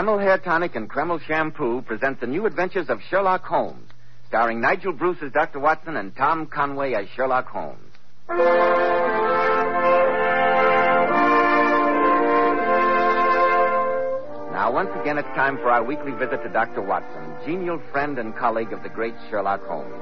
Kreml 0.00 0.18
Hair 0.18 0.38
Tonic 0.38 0.76
and 0.76 0.88
Kreml 0.88 1.20
Shampoo 1.26 1.82
present 1.82 2.20
the 2.22 2.26
new 2.26 2.46
adventures 2.46 2.88
of 2.88 3.02
Sherlock 3.10 3.44
Holmes, 3.44 3.86
starring 4.28 4.58
Nigel 4.58 4.94
Bruce 4.94 5.18
as 5.20 5.30
Dr. 5.30 5.60
Watson 5.60 5.94
and 5.94 6.16
Tom 6.16 6.46
Conway 6.46 6.94
as 6.94 7.06
Sherlock 7.14 7.46
Holmes. 7.46 7.92
Now, 14.50 14.72
once 14.72 14.88
again, 14.98 15.18
it's 15.18 15.28
time 15.36 15.58
for 15.58 15.68
our 15.68 15.84
weekly 15.84 16.12
visit 16.12 16.42
to 16.44 16.48
Dr. 16.48 16.80
Watson, 16.80 17.34
genial 17.44 17.78
friend 17.92 18.18
and 18.18 18.34
colleague 18.34 18.72
of 18.72 18.82
the 18.82 18.88
great 18.88 19.12
Sherlock 19.28 19.62
Holmes. 19.66 19.92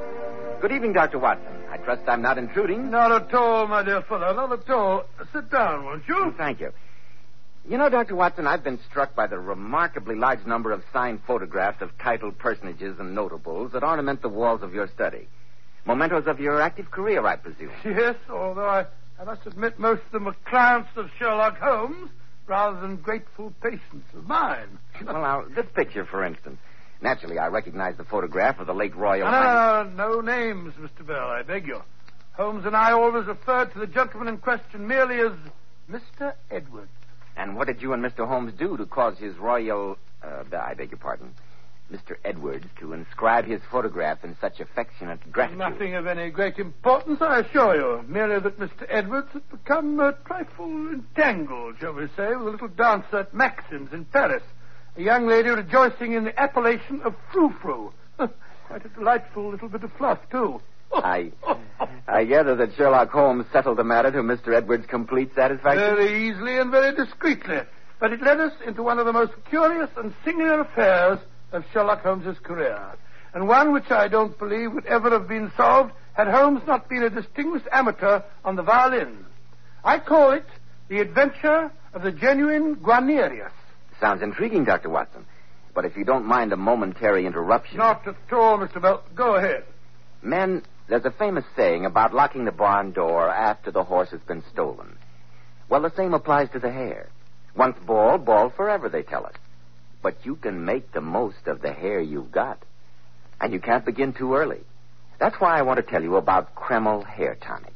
Good 0.61 0.71
evening, 0.71 0.93
Dr. 0.93 1.19
Watson. 1.19 1.57
I 1.73 1.77
trust 1.79 2.03
I'm 2.07 2.23
not 2.23 2.39
intruding. 2.39 2.93
Not 2.93 3.11
at 3.11 3.35
all, 3.35 3.67
my 3.67 3.83
dear 3.83 4.03
fellow, 4.03 4.33
not 4.33 4.53
at 4.53 4.71
all. 4.71 5.07
Sit 5.33 5.51
down, 5.51 5.87
won't 5.87 6.07
you? 6.07 6.33
Thank 6.39 6.61
you. 6.61 6.71
You 7.69 7.77
know, 7.77 7.91
Dr. 7.91 8.17
Watson, 8.17 8.47
I've 8.47 8.65
been 8.65 8.81
struck 8.89 9.15
by 9.15 9.27
the 9.27 9.39
remarkably 9.39 10.15
large 10.15 10.47
number 10.47 10.73
of 10.73 10.83
signed 10.91 11.21
photographs 11.27 11.83
of 11.83 11.91
titled 11.99 12.39
personages 12.39 12.99
and 12.99 13.15
notables 13.15 13.73
that 13.73 13.83
ornament 13.83 14.23
the 14.23 14.31
walls 14.31 14.63
of 14.63 14.73
your 14.73 14.89
study. 14.89 15.29
Mementos 15.85 16.27
of 16.27 16.41
your 16.41 16.63
active 16.63 16.91
career, 16.91 17.27
I 17.27 17.37
presume. 17.37 17.71
Yes, 17.85 18.17
although 18.31 18.67
I, 18.67 18.87
I 19.21 19.25
must 19.25 19.47
admit 19.47 19.79
most 19.79 20.01
of 20.07 20.13
them 20.13 20.29
are 20.29 20.37
clients 20.47 20.89
of 20.97 21.11
Sherlock 21.19 21.59
Holmes 21.59 22.11
rather 22.47 22.81
than 22.81 22.97
grateful 22.97 23.53
patients 23.63 24.07
of 24.17 24.27
mine. 24.27 24.79
well, 25.05 25.21
now, 25.21 25.45
this 25.55 25.67
picture, 25.75 26.07
for 26.07 26.25
instance. 26.25 26.57
Naturally, 27.03 27.39
I 27.39 27.49
recognize 27.49 27.99
the 27.99 28.05
photograph 28.05 28.59
of 28.61 28.67
the 28.67 28.75
late 28.75 28.97
Royal. 28.97 29.31
No, 29.31 29.43
no, 29.43 29.91
no, 29.95 30.15
no 30.15 30.21
names, 30.23 30.73
Mr. 30.81 31.07
Bell, 31.07 31.29
I 31.29 31.43
beg 31.43 31.67
you. 31.67 31.83
Holmes 32.33 32.65
and 32.65 32.75
I 32.75 32.93
always 32.93 33.27
referred 33.27 33.75
to 33.75 33.79
the 33.79 33.87
gentleman 33.87 34.29
in 34.29 34.39
question 34.39 34.89
merely 34.89 35.21
as 35.21 35.33
Mr. 35.91 36.33
Edwards. 36.51 36.89
And 37.39 37.55
what 37.55 37.69
did 37.69 37.81
you 37.81 37.93
and 37.93 38.05
Mr. 38.05 38.27
Holmes 38.27 38.53
do 38.59 38.77
to 38.77 38.85
cause 38.85 39.17
his 39.17 39.37
royal, 39.37 39.97
uh, 40.25 40.43
I 40.57 40.75
beg 40.75 40.91
your 40.91 40.99
pardon, 40.99 41.33
Mr. 41.91 42.17
Edwards 42.25 42.67
to 42.81 42.93
inscribe 42.93 43.47
his 43.47 43.61
photograph 43.71 44.25
in 44.25 44.37
such 44.41 44.59
affectionate 44.59 45.21
gratitude? 45.31 45.59
Nothing 45.59 45.95
of 45.95 46.09
any 46.09 46.31
great 46.31 46.59
importance, 46.59 47.23
I 47.23 47.41
assure 47.41 47.77
you. 47.77 48.05
Merely 48.09 48.41
that 48.41 48.59
Mr. 48.59 48.87
Edwards 48.89 49.29
had 49.33 49.49
become 49.51 50.01
a 50.01 50.15
trifle 50.27 50.89
entangled, 50.93 51.77
shall 51.79 51.93
we 51.95 52.09
say, 52.17 52.35
with 52.35 52.49
a 52.49 52.51
little 52.51 52.69
dancer 52.69 53.21
at 53.21 53.33
Maxim's 53.33 53.93
in 53.93 54.05
Paris. 54.07 54.43
A 54.97 55.03
young 55.03 55.29
lady 55.29 55.49
rejoicing 55.49 56.15
in 56.15 56.25
the 56.25 56.39
appellation 56.39 57.01
of 57.03 57.15
Frou-Frou. 57.33 57.93
Quite 58.17 58.85
a 58.85 58.89
delightful 58.89 59.49
little 59.49 59.69
bit 59.69 59.85
of 59.85 59.93
fluff, 59.93 60.19
too. 60.29 60.61
I, 60.93 61.33
I 62.07 62.25
gather 62.25 62.55
that 62.57 62.75
Sherlock 62.77 63.11
Holmes 63.11 63.47
settled 63.53 63.79
the 63.79 63.85
matter 63.85 64.11
to 64.11 64.19
Mr. 64.19 64.55
Edwards' 64.55 64.87
complete 64.87 65.35
satisfaction. 65.35 65.97
Very 65.97 66.29
easily 66.29 66.59
and 66.59 66.71
very 66.71 66.95
discreetly. 66.95 67.61
But 68.01 68.13
it 68.13 68.23
led 68.23 68.41
us 68.41 68.53
into 68.67 68.83
one 68.83 68.99
of 68.99 69.07
the 69.07 69.13
most 69.13 69.33
curious 69.49 69.91
and 69.97 70.15
singular 70.25 70.61
affairs 70.61 71.19
of 71.53 71.65
Sherlock 71.73 72.03
Holmes's 72.03 72.39
career, 72.43 72.81
and 73.35 73.49
one 73.49 73.73
which 73.73 73.91
I 73.91 74.09
don't 74.09 74.39
believe 74.39 74.73
would 74.73 74.87
ever 74.87 75.11
have 75.11 75.29
been 75.29 75.53
solved 75.57 75.93
had 76.13 76.29
Holmes 76.29 76.63
not 76.67 76.89
been 76.89 77.03
a 77.03 77.11
distinguished 77.11 77.67
amateur 77.73 78.23
on 78.45 78.57
the 78.57 78.63
violin. 78.63 79.25
I 79.85 79.99
call 79.99 80.33
it 80.33 80.47
the 80.89 81.01
adventure 81.01 81.71
of 81.95 82.03
the 82.03 82.13
genuine 82.13 82.77
Guarnerius. 82.77 83.53
Sounds 84.01 84.23
intriguing, 84.23 84.65
Dr. 84.65 84.91
Watson. 84.91 85.25
But 85.75 85.85
if 85.85 85.97
you 85.97 86.05
don't 86.05 86.25
mind 86.27 86.53
a 86.53 86.57
momentary 86.57 87.27
interruption. 87.27 87.79
Not 87.79 88.07
at 88.07 88.17
all, 88.33 88.59
Mr. 88.59 88.81
Bell. 88.81 89.03
Go 89.15 89.37
ahead. 89.37 89.65
Men, 90.23 90.63
there's 90.89 91.05
a 91.05 91.11
famous 91.11 91.45
saying 91.55 91.85
about 91.85 92.15
locking 92.15 92.45
the 92.45 92.53
barn 92.53 92.93
door 92.93 93.29
after 93.29 93.71
the 93.71 93.85
horse 93.85 94.11
has 94.11 94.21
been 94.23 94.43
stolen. 94.53 94.97
Well, 95.69 95.83
the 95.83 95.95
same 95.97 96.15
applies 96.15 96.51
to 96.51 96.59
the 96.59 96.73
hair. 96.73 97.09
Once 97.55 97.77
bald, 97.87 98.25
bald 98.25 98.55
forever, 98.55 98.89
they 98.89 99.03
tell 99.03 99.27
us. 99.27 99.35
But 100.03 100.25
you 100.25 100.37
can 100.37 100.65
make 100.65 100.93
the 100.93 101.01
most 101.01 101.47
of 101.47 101.61
the 101.61 101.73
hair 101.73 102.01
you've 102.01 102.33
got. 102.33 102.63
And 103.41 103.53
you 103.53 103.61
can't 103.61 103.85
begin 103.85 104.13
too 104.15 104.35
early. 104.35 104.61
That's 105.21 105.41
why 105.41 105.59
I 105.59 105.63
want 105.63 105.77
to 105.79 105.91
tell 105.91 106.03
you 106.03 106.17
about 106.17 106.55
Kreml 106.55 107.05
Hair 107.05 107.39
Tonic. 107.41 107.73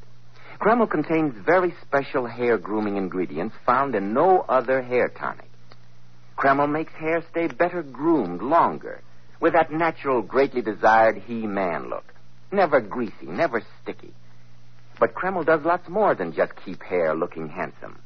Kreml 0.60 0.88
contains 0.88 1.34
very 1.44 1.74
special 1.82 2.26
hair 2.26 2.56
grooming 2.56 2.96
ingredients 2.96 3.56
found 3.66 3.96
in 3.96 4.14
no 4.14 4.44
other 4.48 4.80
hair 4.80 5.08
tonic. 5.08 5.50
Kreml 6.38 6.70
makes 6.70 6.92
hair 6.92 7.24
stay 7.32 7.48
better 7.48 7.82
groomed 7.82 8.40
longer, 8.40 9.02
with 9.40 9.54
that 9.54 9.72
natural, 9.72 10.22
greatly 10.22 10.62
desired 10.62 11.16
he-man 11.26 11.90
look. 11.90 12.11
Never 12.52 12.80
greasy, 12.82 13.26
never 13.26 13.62
sticky. 13.82 14.12
But 15.00 15.14
Kreml 15.14 15.46
does 15.46 15.64
lots 15.64 15.88
more 15.88 16.14
than 16.14 16.34
just 16.34 16.52
keep 16.64 16.82
hair 16.82 17.14
looking 17.14 17.48
handsome. 17.48 17.98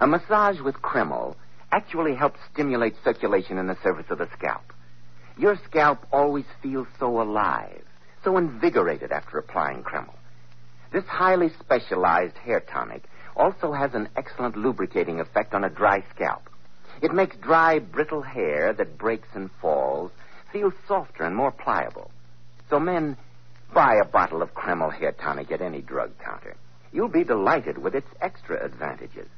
A 0.00 0.06
massage 0.06 0.60
with 0.60 0.82
Kreml 0.82 1.34
actually 1.72 2.14
helps 2.14 2.38
stimulate 2.52 2.94
circulation 3.02 3.58
in 3.58 3.66
the 3.66 3.78
surface 3.82 4.10
of 4.10 4.18
the 4.18 4.28
scalp. 4.36 4.72
Your 5.38 5.58
scalp 5.64 6.06
always 6.12 6.44
feels 6.62 6.86
so 6.98 7.20
alive, 7.20 7.82
so 8.22 8.36
invigorated 8.36 9.10
after 9.10 9.38
applying 9.38 9.82
Kreml. 9.82 10.14
This 10.92 11.04
highly 11.04 11.50
specialized 11.60 12.36
hair 12.36 12.60
tonic 12.60 13.04
also 13.36 13.72
has 13.72 13.94
an 13.94 14.08
excellent 14.16 14.56
lubricating 14.56 15.20
effect 15.20 15.54
on 15.54 15.64
a 15.64 15.70
dry 15.70 16.04
scalp. 16.14 16.48
It 17.00 17.14
makes 17.14 17.36
dry, 17.36 17.78
brittle 17.78 18.22
hair 18.22 18.72
that 18.74 18.98
breaks 18.98 19.28
and 19.34 19.50
falls 19.60 20.10
feel 20.52 20.72
softer 20.86 21.24
and 21.24 21.36
more 21.36 21.52
pliable. 21.52 22.10
So, 22.70 22.80
men, 22.80 23.16
buy 23.72 23.96
a 23.96 24.04
bottle 24.04 24.42
of 24.42 24.54
Kreml 24.54 24.92
hair 24.92 25.12
tonic 25.12 25.50
at 25.50 25.60
any 25.60 25.80
drug 25.80 26.12
counter. 26.18 26.56
You'll 26.92 27.08
be 27.08 27.24
delighted 27.24 27.78
with 27.78 27.94
its 27.94 28.08
extra 28.20 28.64
advantages. 28.64 29.28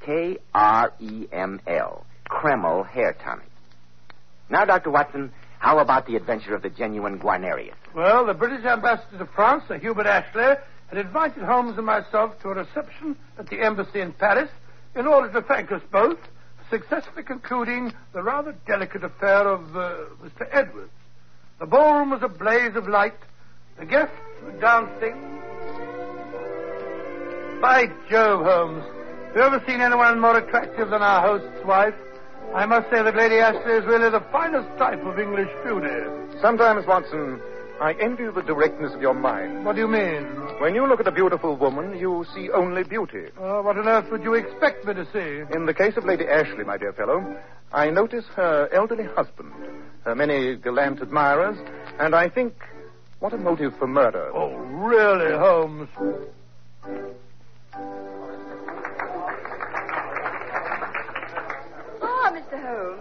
K 0.00 0.38
R 0.54 0.92
E 1.00 1.26
M 1.32 1.60
L, 1.66 2.04
Kreml 2.28 2.86
hair 2.86 3.16
tonic. 3.24 3.48
Now, 4.50 4.64
Dr. 4.64 4.90
Watson, 4.90 5.32
how 5.58 5.78
about 5.78 6.06
the 6.06 6.16
adventure 6.16 6.54
of 6.54 6.62
the 6.62 6.68
genuine 6.68 7.18
Guarnerius? 7.18 7.74
Well, 7.94 8.26
the 8.26 8.34
British 8.34 8.64
ambassador 8.66 9.18
to 9.18 9.26
France, 9.26 9.64
Sir 9.66 9.78
Hubert 9.78 10.06
Ashley, 10.06 10.56
had 10.88 10.98
invited 10.98 11.42
Holmes 11.42 11.76
and 11.78 11.86
myself 11.86 12.38
to 12.42 12.50
a 12.50 12.54
reception 12.54 13.16
at 13.38 13.48
the 13.48 13.60
embassy 13.60 14.00
in 14.00 14.12
Paris 14.12 14.50
in 14.94 15.06
order 15.06 15.32
to 15.32 15.42
thank 15.42 15.72
us 15.72 15.80
both 15.90 16.18
for 16.18 16.78
successfully 16.78 17.22
concluding 17.22 17.92
the 18.12 18.22
rather 18.22 18.54
delicate 18.66 19.04
affair 19.04 19.48
of 19.48 19.76
uh, 19.76 19.94
Mr. 20.22 20.46
Edwards. 20.52 20.92
The 21.60 21.66
ballroom 21.66 22.10
was 22.10 22.22
a 22.22 22.28
blaze 22.28 22.76
of 22.76 22.88
light. 22.88 23.14
The 23.78 23.86
guests 23.86 24.14
were 24.44 24.52
dancing. 24.60 25.20
By 27.60 27.86
Jove, 28.10 28.44
Holmes, 28.44 28.84
have 29.28 29.36
you 29.36 29.42
ever 29.42 29.62
seen 29.66 29.80
anyone 29.80 30.20
more 30.20 30.36
attractive 30.38 30.90
than 30.90 31.02
our 31.02 31.20
host's 31.20 31.64
wife? 31.66 31.94
I 32.54 32.66
must 32.66 32.88
say 32.90 33.02
that 33.02 33.16
Lady 33.16 33.36
Ashley 33.36 33.72
is 33.72 33.84
really 33.84 34.10
the 34.10 34.22
finest 34.30 34.68
type 34.78 35.02
of 35.04 35.18
English 35.18 35.48
beauty. 35.64 36.38
Sometimes, 36.40 36.86
Watson, 36.86 37.40
I 37.80 37.94
envy 37.94 38.26
the 38.32 38.42
directness 38.42 38.92
of 38.94 39.00
your 39.02 39.14
mind. 39.14 39.64
What 39.64 39.74
do 39.74 39.80
you 39.80 39.88
mean? 39.88 40.22
When 40.60 40.74
you 40.76 40.86
look 40.86 41.00
at 41.00 41.08
a 41.08 41.12
beautiful 41.12 41.56
woman, 41.56 41.98
you 41.98 42.24
see 42.32 42.50
only 42.50 42.84
beauty. 42.84 43.26
Uh, 43.36 43.60
what 43.62 43.76
on 43.76 43.88
earth 43.88 44.08
would 44.12 44.22
you 44.22 44.34
expect 44.34 44.84
me 44.84 44.94
to 44.94 45.04
see? 45.12 45.52
In 45.56 45.66
the 45.66 45.74
case 45.74 45.96
of 45.96 46.04
Lady 46.04 46.26
Ashley, 46.28 46.62
my 46.64 46.76
dear 46.76 46.92
fellow, 46.92 47.36
I 47.72 47.90
notice 47.90 48.24
her 48.36 48.68
elderly 48.72 49.06
husband, 49.16 49.52
her 50.04 50.14
many 50.14 50.54
gallant 50.56 51.00
admirers, 51.02 51.58
and 51.98 52.14
I 52.14 52.28
think, 52.28 52.54
what 53.24 53.32
a 53.32 53.38
motive 53.38 53.74
for 53.78 53.86
murder. 53.86 54.30
Oh, 54.34 54.54
really, 54.54 55.34
Holmes? 55.34 55.88
Ah, 62.02 62.30
Mr. 62.30 62.60
Holmes. 62.62 63.00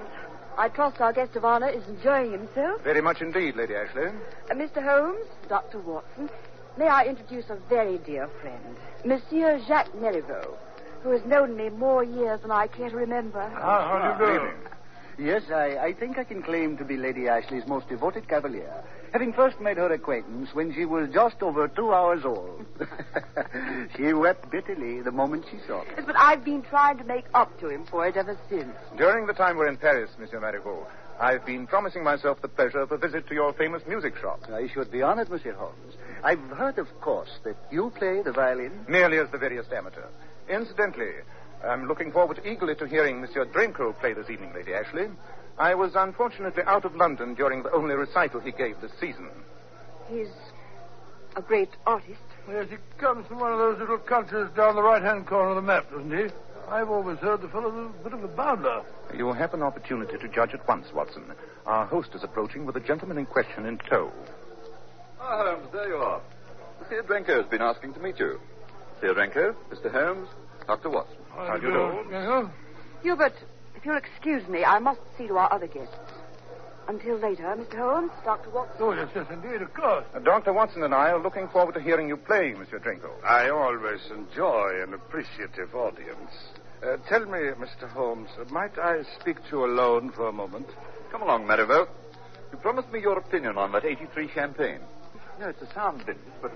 I 0.58 0.70
trust 0.70 1.02
our 1.02 1.12
guest 1.12 1.36
of 1.36 1.44
honor 1.44 1.68
is 1.68 1.86
enjoying 1.90 2.32
himself. 2.32 2.82
Very 2.86 3.02
much 3.02 3.20
indeed, 3.22 3.58
Lady 3.58 3.76
Ashley. 3.76 4.12
Uh, 4.50 4.54
Mr. 4.54 4.82
Holmes, 4.82 5.26
Dr. 5.50 5.80
Watson, 5.80 6.30
may 6.78 6.88
I 6.88 7.04
introduce 7.04 7.50
a 7.50 7.58
very 7.68 7.98
dear 7.98 8.30
friend, 8.40 8.78
Monsieur 9.04 9.60
Jacques 9.68 9.94
Marivaux, 9.94 10.56
who 11.02 11.10
has 11.10 11.26
known 11.26 11.58
me 11.58 11.68
more 11.68 12.06
years 12.06 12.40
than 12.40 12.52
I 12.52 12.68
care 12.68 12.90
to 12.90 12.96
remember. 12.96 13.42
Ah, 13.58 14.16
how 14.16 14.18
do 14.18 14.32
you 14.32 14.40
do? 14.40 14.73
Yes, 15.18 15.44
I, 15.52 15.78
I 15.78 15.94
think 15.94 16.18
I 16.18 16.24
can 16.24 16.42
claim 16.42 16.78
to 16.78 16.84
be 16.86 16.98
Lady 16.98 17.28
Ashley's 17.28 17.68
most 17.68 17.88
devoted 17.88 18.28
cavalier, 18.28 18.84
having 19.12 19.32
first 19.34 19.60
made 19.60 19.78
her 19.78 19.92
acquaintance 19.92 20.50
when 20.54 20.74
she 20.74 20.86
was 20.86 21.10
just 21.14 21.42
over 21.42 21.68
two 21.68 21.94
hours 21.94 22.26
old. 22.26 22.66
she 23.96 24.12
wept 24.14 24.50
bitterly 24.50 25.02
the 25.02 25.12
moment 25.12 25.46
she 25.52 25.58
saw 25.68 25.82
me. 25.84 25.90
Yes, 25.96 26.04
But 26.08 26.16
I've 26.18 26.44
been 26.44 26.64
trying 26.64 26.98
to 26.98 27.04
make 27.04 27.26
up 27.34 27.60
to 27.60 27.70
him 27.70 27.86
for 27.86 28.08
it 28.08 28.18
ever 28.18 28.38
since. 28.50 28.74
During 28.98 29.28
the 29.28 29.34
time 29.34 29.58
we're 29.58 29.68
in 29.68 29.78
Paris, 29.78 30.10
Monsieur 30.18 30.40
Marivaux, 30.40 30.88
I've 31.20 31.46
been 31.46 31.68
promising 31.68 32.04
myself 32.04 32.42
the 32.42 32.48
pleasure 32.48 32.80
of 32.80 32.92
a 32.92 32.98
visit 32.98 33.28
to 33.28 33.36
your 33.36 33.54
famous 33.54 33.84
music 33.88 34.18
shop. 34.18 34.42
I 34.52 34.68
should 34.74 34.92
be 34.92 35.04
honored, 35.04 35.30
Monsieur 35.30 35.54
Holmes. 35.54 35.94
I've 36.24 36.40
heard, 36.58 36.80
of 36.80 36.88
course, 37.02 37.30
that 37.44 37.56
you 37.72 37.92
play 37.96 38.24
the 38.24 38.32
violin. 38.32 38.72
Merely 38.88 39.20
as 39.20 39.30
the 39.30 39.38
veriest 39.38 39.72
amateur. 39.72 40.08
Incidentally, 40.50 41.12
I'm 41.68 41.88
looking 41.88 42.12
forward 42.12 42.42
eagerly 42.46 42.76
to 42.76 42.88
hearing 42.88 43.22
Monsieur 43.22 43.46
Drenko 43.46 43.98
play 44.00 44.14
this 44.14 44.30
evening, 44.30 44.52
Lady 44.54 44.74
Ashley. 44.74 45.08
I 45.58 45.76
was 45.76 45.96
unfortunately 45.96 46.64
out 46.66 46.84
of 46.84 46.96
London 46.96 47.36
during 47.36 47.64
the 47.64 47.72
only 47.72 47.96
recital 47.96 48.42
he 48.42 48.52
gave 48.52 48.82
this 48.82 48.92
season. 49.00 49.30
He's 50.10 50.28
a 51.36 51.42
great 51.42 51.70
artist. 51.86 52.20
Yes, 52.50 52.68
he 52.70 52.78
comes 52.98 53.26
from 53.28 53.40
one 53.40 53.54
of 53.54 53.60
those 53.60 53.80
little 53.80 53.98
countries 53.98 54.50
down 54.56 54.76
the 54.76 54.84
right-hand 54.84 55.26
corner 55.26 55.52
of 55.52 55.56
the 55.56 55.62
map, 55.62 55.90
doesn't 55.90 56.12
he? 56.12 56.34
I've 56.70 56.90
always 56.90 57.18
heard 57.20 57.42
the 57.42 57.48
fellow's 57.48 57.92
a 58.00 58.04
bit 58.04 58.14
of 58.14 58.24
a 58.24 58.28
bounder. 58.28 58.82
You 59.16 59.26
will 59.26 59.34
have 59.34 59.54
an 59.54 59.62
opportunity 59.62 60.18
to 60.18 60.28
judge 60.28 60.54
at 60.54 60.68
once, 60.68 60.88
Watson. 60.94 61.24
Our 61.66 61.86
host 61.86 62.10
is 62.14 62.24
approaching 62.24 62.66
with 62.66 62.76
the 62.76 62.82
gentleman 62.82 63.18
in 63.18 63.26
question 63.26 63.66
in 63.66 63.78
tow. 63.78 64.12
Ah, 65.22 65.46
Holmes, 65.46 65.68
there 65.72 65.88
you 65.88 65.96
are. 65.96 66.22
Monsieur 66.82 67.04
Drenko 67.04 67.42
has 67.42 67.46
been 67.46 67.62
asking 67.62 67.94
to 67.94 68.00
meet 68.00 68.20
you. 68.20 68.40
Monsieur 68.96 69.14
Drenko, 69.14 69.56
Mr. 69.72 69.92
Holmes, 69.92 70.28
Dr. 70.68 70.90
Watson. 70.90 71.23
How 71.36 71.58
do 71.58 71.68
you 71.68 71.74
do? 71.74 72.10
Yes, 72.12 72.46
Hubert, 73.02 73.34
if 73.76 73.86
you'll 73.86 73.98
excuse 73.98 74.48
me, 74.48 74.64
I 74.64 74.80
must 74.80 75.02
see 75.18 75.28
to 75.28 75.38
our 75.38 75.52
other 75.52 75.68
guests. 75.68 75.96
Until 76.88 77.18
later, 77.18 77.44
Mr. 77.58 77.78
Holmes, 77.78 78.12
Dr. 78.26 78.50
Watson. 78.50 78.76
Oh, 78.80 78.92
yes, 78.92 79.08
yes, 79.16 79.26
indeed, 79.32 79.62
of 79.62 79.74
course. 79.74 80.06
Uh, 80.14 80.20
Dr. 80.20 80.52
Watson 80.52 80.84
and 80.84 80.94
I 80.94 81.12
are 81.12 81.22
looking 81.22 81.48
forward 81.48 81.76
to 81.76 81.82
hearing 81.82 82.10
you 82.10 82.18
play, 82.18 82.54
Monsieur 82.54 82.80
Drenko. 82.80 83.10
I 83.26 83.50
always 83.50 84.02
enjoy 84.12 84.82
an 84.84 84.94
appreciative 84.94 85.74
audience. 85.74 86.32
Uh, 86.86 86.98
tell 87.08 87.26
me, 87.26 87.40
Mr. 87.58 87.88
Holmes, 87.88 88.30
uh, 88.40 88.44
might 88.52 88.78
I 88.78 89.04
speak 89.20 89.38
to 89.46 89.50
you 89.52 89.66
alone 89.66 90.12
for 90.12 90.28
a 90.28 90.34
moment? 90.34 90.68
Come 91.10 91.22
along, 91.22 91.48
Marivaux. 91.48 91.88
You 92.52 92.58
promised 92.58 92.92
me 92.92 93.00
your 93.00 93.18
opinion 93.18 93.58
on 93.58 93.72
that 93.72 93.86
83 93.86 94.30
champagne. 94.34 94.82
No, 95.40 95.48
it's 95.50 95.62
a 95.62 95.74
sound 95.74 96.00
business, 96.06 96.36
but 96.42 96.52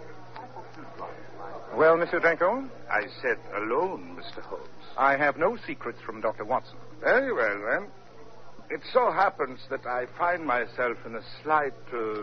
Well, 1.77 1.95
Mr. 1.95 2.19
Drenko, 2.19 2.67
I 2.89 3.03
said 3.21 3.37
alone, 3.55 4.17
Mr. 4.19 4.41
Holmes. 4.41 4.65
I 4.97 5.15
have 5.15 5.37
no 5.37 5.57
secrets 5.67 5.99
from 6.03 6.21
Dr. 6.21 6.43
Watson. 6.43 6.77
Very 7.01 7.31
well, 7.31 7.61
then. 7.69 7.87
It 8.71 8.81
so 8.91 9.11
happens 9.11 9.59
that 9.69 9.85
I 9.85 10.07
find 10.17 10.43
myself 10.43 10.97
in 11.05 11.13
a 11.13 11.21
slight 11.43 11.75
uh, 11.93 12.17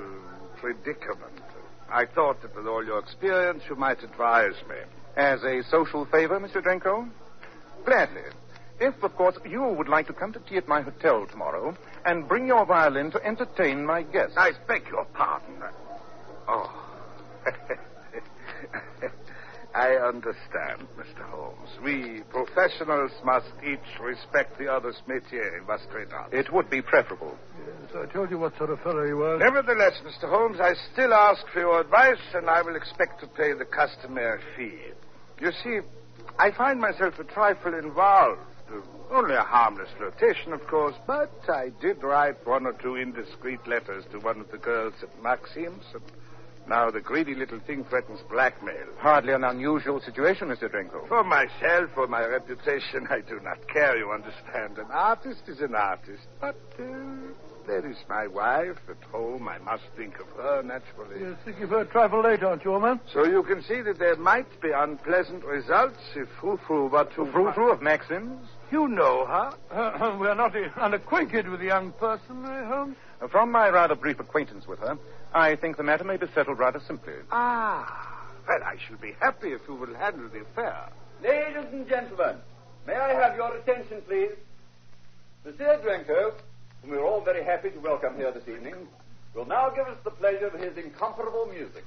predicament. 0.60 1.40
I 1.88 2.04
thought 2.04 2.42
that 2.42 2.56
with 2.56 2.66
all 2.66 2.84
your 2.84 2.98
experience, 2.98 3.62
you 3.68 3.76
might 3.76 4.02
advise 4.02 4.56
me. 4.68 4.74
As 5.16 5.44
a 5.44 5.62
social 5.70 6.04
favor, 6.06 6.40
Mr. 6.40 6.60
Drenko? 6.60 7.08
Gladly. 7.84 8.22
If, 8.80 9.00
of 9.04 9.14
course, 9.14 9.36
you 9.48 9.62
would 9.62 9.88
like 9.88 10.08
to 10.08 10.12
come 10.12 10.32
to 10.32 10.40
tea 10.40 10.56
at 10.56 10.66
my 10.66 10.80
hotel 10.80 11.28
tomorrow 11.30 11.76
and 12.04 12.26
bring 12.26 12.48
your 12.48 12.66
violin 12.66 13.12
to 13.12 13.24
entertain 13.24 13.86
my 13.86 14.02
guests. 14.02 14.34
I 14.36 14.50
beg 14.66 14.88
your 14.90 15.04
pardon. 15.14 15.62
Oh. 16.48 16.90
I 19.74 19.96
understand, 19.96 20.86
Mr. 20.96 21.28
Holmes. 21.28 21.68
We 21.82 22.22
professionals 22.30 23.10
must 23.24 23.50
each 23.66 24.00
respect 24.00 24.56
the 24.56 24.72
other's 24.72 25.02
métier, 25.08 25.66
must 25.66 25.88
we 25.92 26.04
not? 26.10 26.32
It 26.32 26.52
would 26.52 26.70
be 26.70 26.80
preferable. 26.80 27.36
Yes, 27.66 27.90
I 28.08 28.12
told 28.12 28.30
you 28.30 28.38
what 28.38 28.56
sort 28.56 28.70
of 28.70 28.80
fellow 28.82 29.04
he 29.04 29.12
was. 29.12 29.40
Nevertheless, 29.40 29.94
Mr. 30.04 30.28
Holmes, 30.30 30.60
I 30.60 30.74
still 30.92 31.12
ask 31.12 31.44
for 31.52 31.58
your 31.58 31.80
advice, 31.80 32.22
and 32.34 32.48
I 32.48 32.62
will 32.62 32.76
expect 32.76 33.20
to 33.20 33.26
pay 33.26 33.52
the 33.52 33.64
customary 33.64 34.40
fee. 34.56 34.78
You 35.40 35.50
see, 35.64 35.80
I 36.38 36.52
find 36.52 36.80
myself 36.80 37.18
a 37.18 37.24
trifle 37.24 37.74
involved. 37.74 38.40
Only 39.10 39.34
a 39.34 39.42
harmless 39.42 39.90
flirtation, 39.98 40.52
of 40.52 40.66
course, 40.66 40.94
but 41.06 41.30
I 41.48 41.70
did 41.80 42.02
write 42.02 42.46
one 42.46 42.66
or 42.66 42.72
two 42.72 42.96
indiscreet 42.96 43.66
letters 43.66 44.04
to 44.12 44.18
one 44.18 44.40
of 44.40 44.50
the 44.50 44.58
girls 44.58 44.94
at 45.02 45.22
Maxim's, 45.22 45.84
and 45.92 46.02
now 46.68 46.90
the 46.90 47.00
greedy 47.00 47.34
little 47.34 47.60
thing 47.60 47.84
threatens 47.84 48.20
blackmail. 48.30 48.86
Hardly 48.98 49.32
an 49.32 49.44
unusual 49.44 50.00
situation, 50.00 50.48
Mr. 50.48 50.70
Drenko. 50.70 51.06
For 51.08 51.22
myself, 51.22 51.90
for 51.94 52.06
my 52.06 52.24
reputation, 52.24 53.06
I 53.10 53.20
do 53.20 53.40
not 53.42 53.68
care, 53.68 53.96
you 53.96 54.10
understand. 54.10 54.78
An 54.78 54.90
artist 54.90 55.42
is 55.46 55.60
an 55.60 55.74
artist, 55.74 56.26
but 56.40 56.56
uh, 56.78 56.84
there 57.66 57.88
is 57.88 57.96
my 58.08 58.26
wife 58.26 58.78
at 58.88 59.02
home. 59.10 59.48
I 59.48 59.58
must 59.58 59.84
think 59.96 60.18
of 60.20 60.28
her, 60.36 60.62
naturally. 60.62 61.20
You're 61.20 61.38
thinking 61.44 61.64
of 61.64 61.70
her 61.70 61.80
a 61.80 61.86
trifle 61.86 62.22
late, 62.22 62.42
aren't 62.42 62.64
you, 62.64 62.72
old 62.72 62.82
man? 62.82 63.00
So 63.12 63.24
you 63.24 63.42
can 63.42 63.62
see 63.62 63.82
that 63.82 63.98
there 63.98 64.16
might 64.16 64.60
be 64.60 64.70
unpleasant 64.70 65.44
results 65.44 65.98
if 66.14 66.28
Frou-Frou 66.40 66.88
were 66.88 67.04
to... 67.04 67.30
Frou-Frou 67.30 67.72
of 67.72 67.82
Maxim's? 67.82 68.46
You 68.70 68.88
know 68.88 69.26
her. 69.26 69.52
Uh, 69.94 70.16
we're 70.18 70.34
not 70.34 70.54
unacquainted 70.76 71.48
with 71.48 71.60
the 71.60 71.66
young 71.66 71.92
person, 71.92 72.44
uh, 72.44 72.66
Holmes. 72.66 72.96
From 73.30 73.50
my 73.50 73.68
rather 73.68 73.94
brief 73.94 74.20
acquaintance 74.20 74.66
with 74.66 74.78
her, 74.80 74.98
I 75.34 75.56
think 75.56 75.76
the 75.76 75.82
matter 75.82 76.04
may 76.04 76.16
be 76.16 76.26
settled 76.32 76.58
rather 76.60 76.80
simply. 76.86 77.14
Ah, 77.32 78.24
well, 78.46 78.62
I 78.64 78.76
shall 78.86 78.96
be 78.98 79.12
happy 79.20 79.48
if 79.48 79.62
you 79.68 79.74
will 79.74 79.92
handle 79.94 80.28
the 80.28 80.42
affair. 80.42 80.88
Ladies 81.22 81.66
and 81.72 81.88
gentlemen, 81.88 82.36
may 82.86 82.94
I 82.94 83.14
have 83.14 83.36
your 83.36 83.56
attention, 83.56 84.00
please? 84.06 84.30
Monsieur 85.44 85.80
Drenko, 85.84 86.34
whom 86.82 86.90
we're 86.90 87.04
all 87.04 87.20
very 87.20 87.42
happy 87.44 87.70
to 87.70 87.78
welcome 87.80 88.14
here 88.16 88.30
this 88.30 88.46
evening, 88.46 88.86
will 89.34 89.46
now 89.46 89.70
give 89.70 89.86
us 89.88 89.98
the 90.04 90.10
pleasure 90.10 90.46
of 90.46 90.60
his 90.60 90.76
incomparable 90.76 91.46
music. 91.46 91.84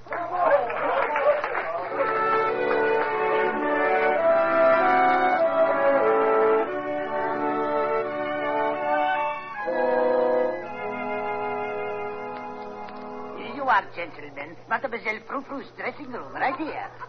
Are, 13.77 13.85
gentlemen. 13.95 14.55
Mademoiselle 14.69 15.19
Frou-Frou's 15.27 15.67
dressing 15.77 16.11
room, 16.11 16.33
right 16.33 16.55
here. 16.57 16.87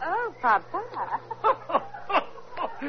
Oh, 0.00 0.32
Papa. 0.40 0.84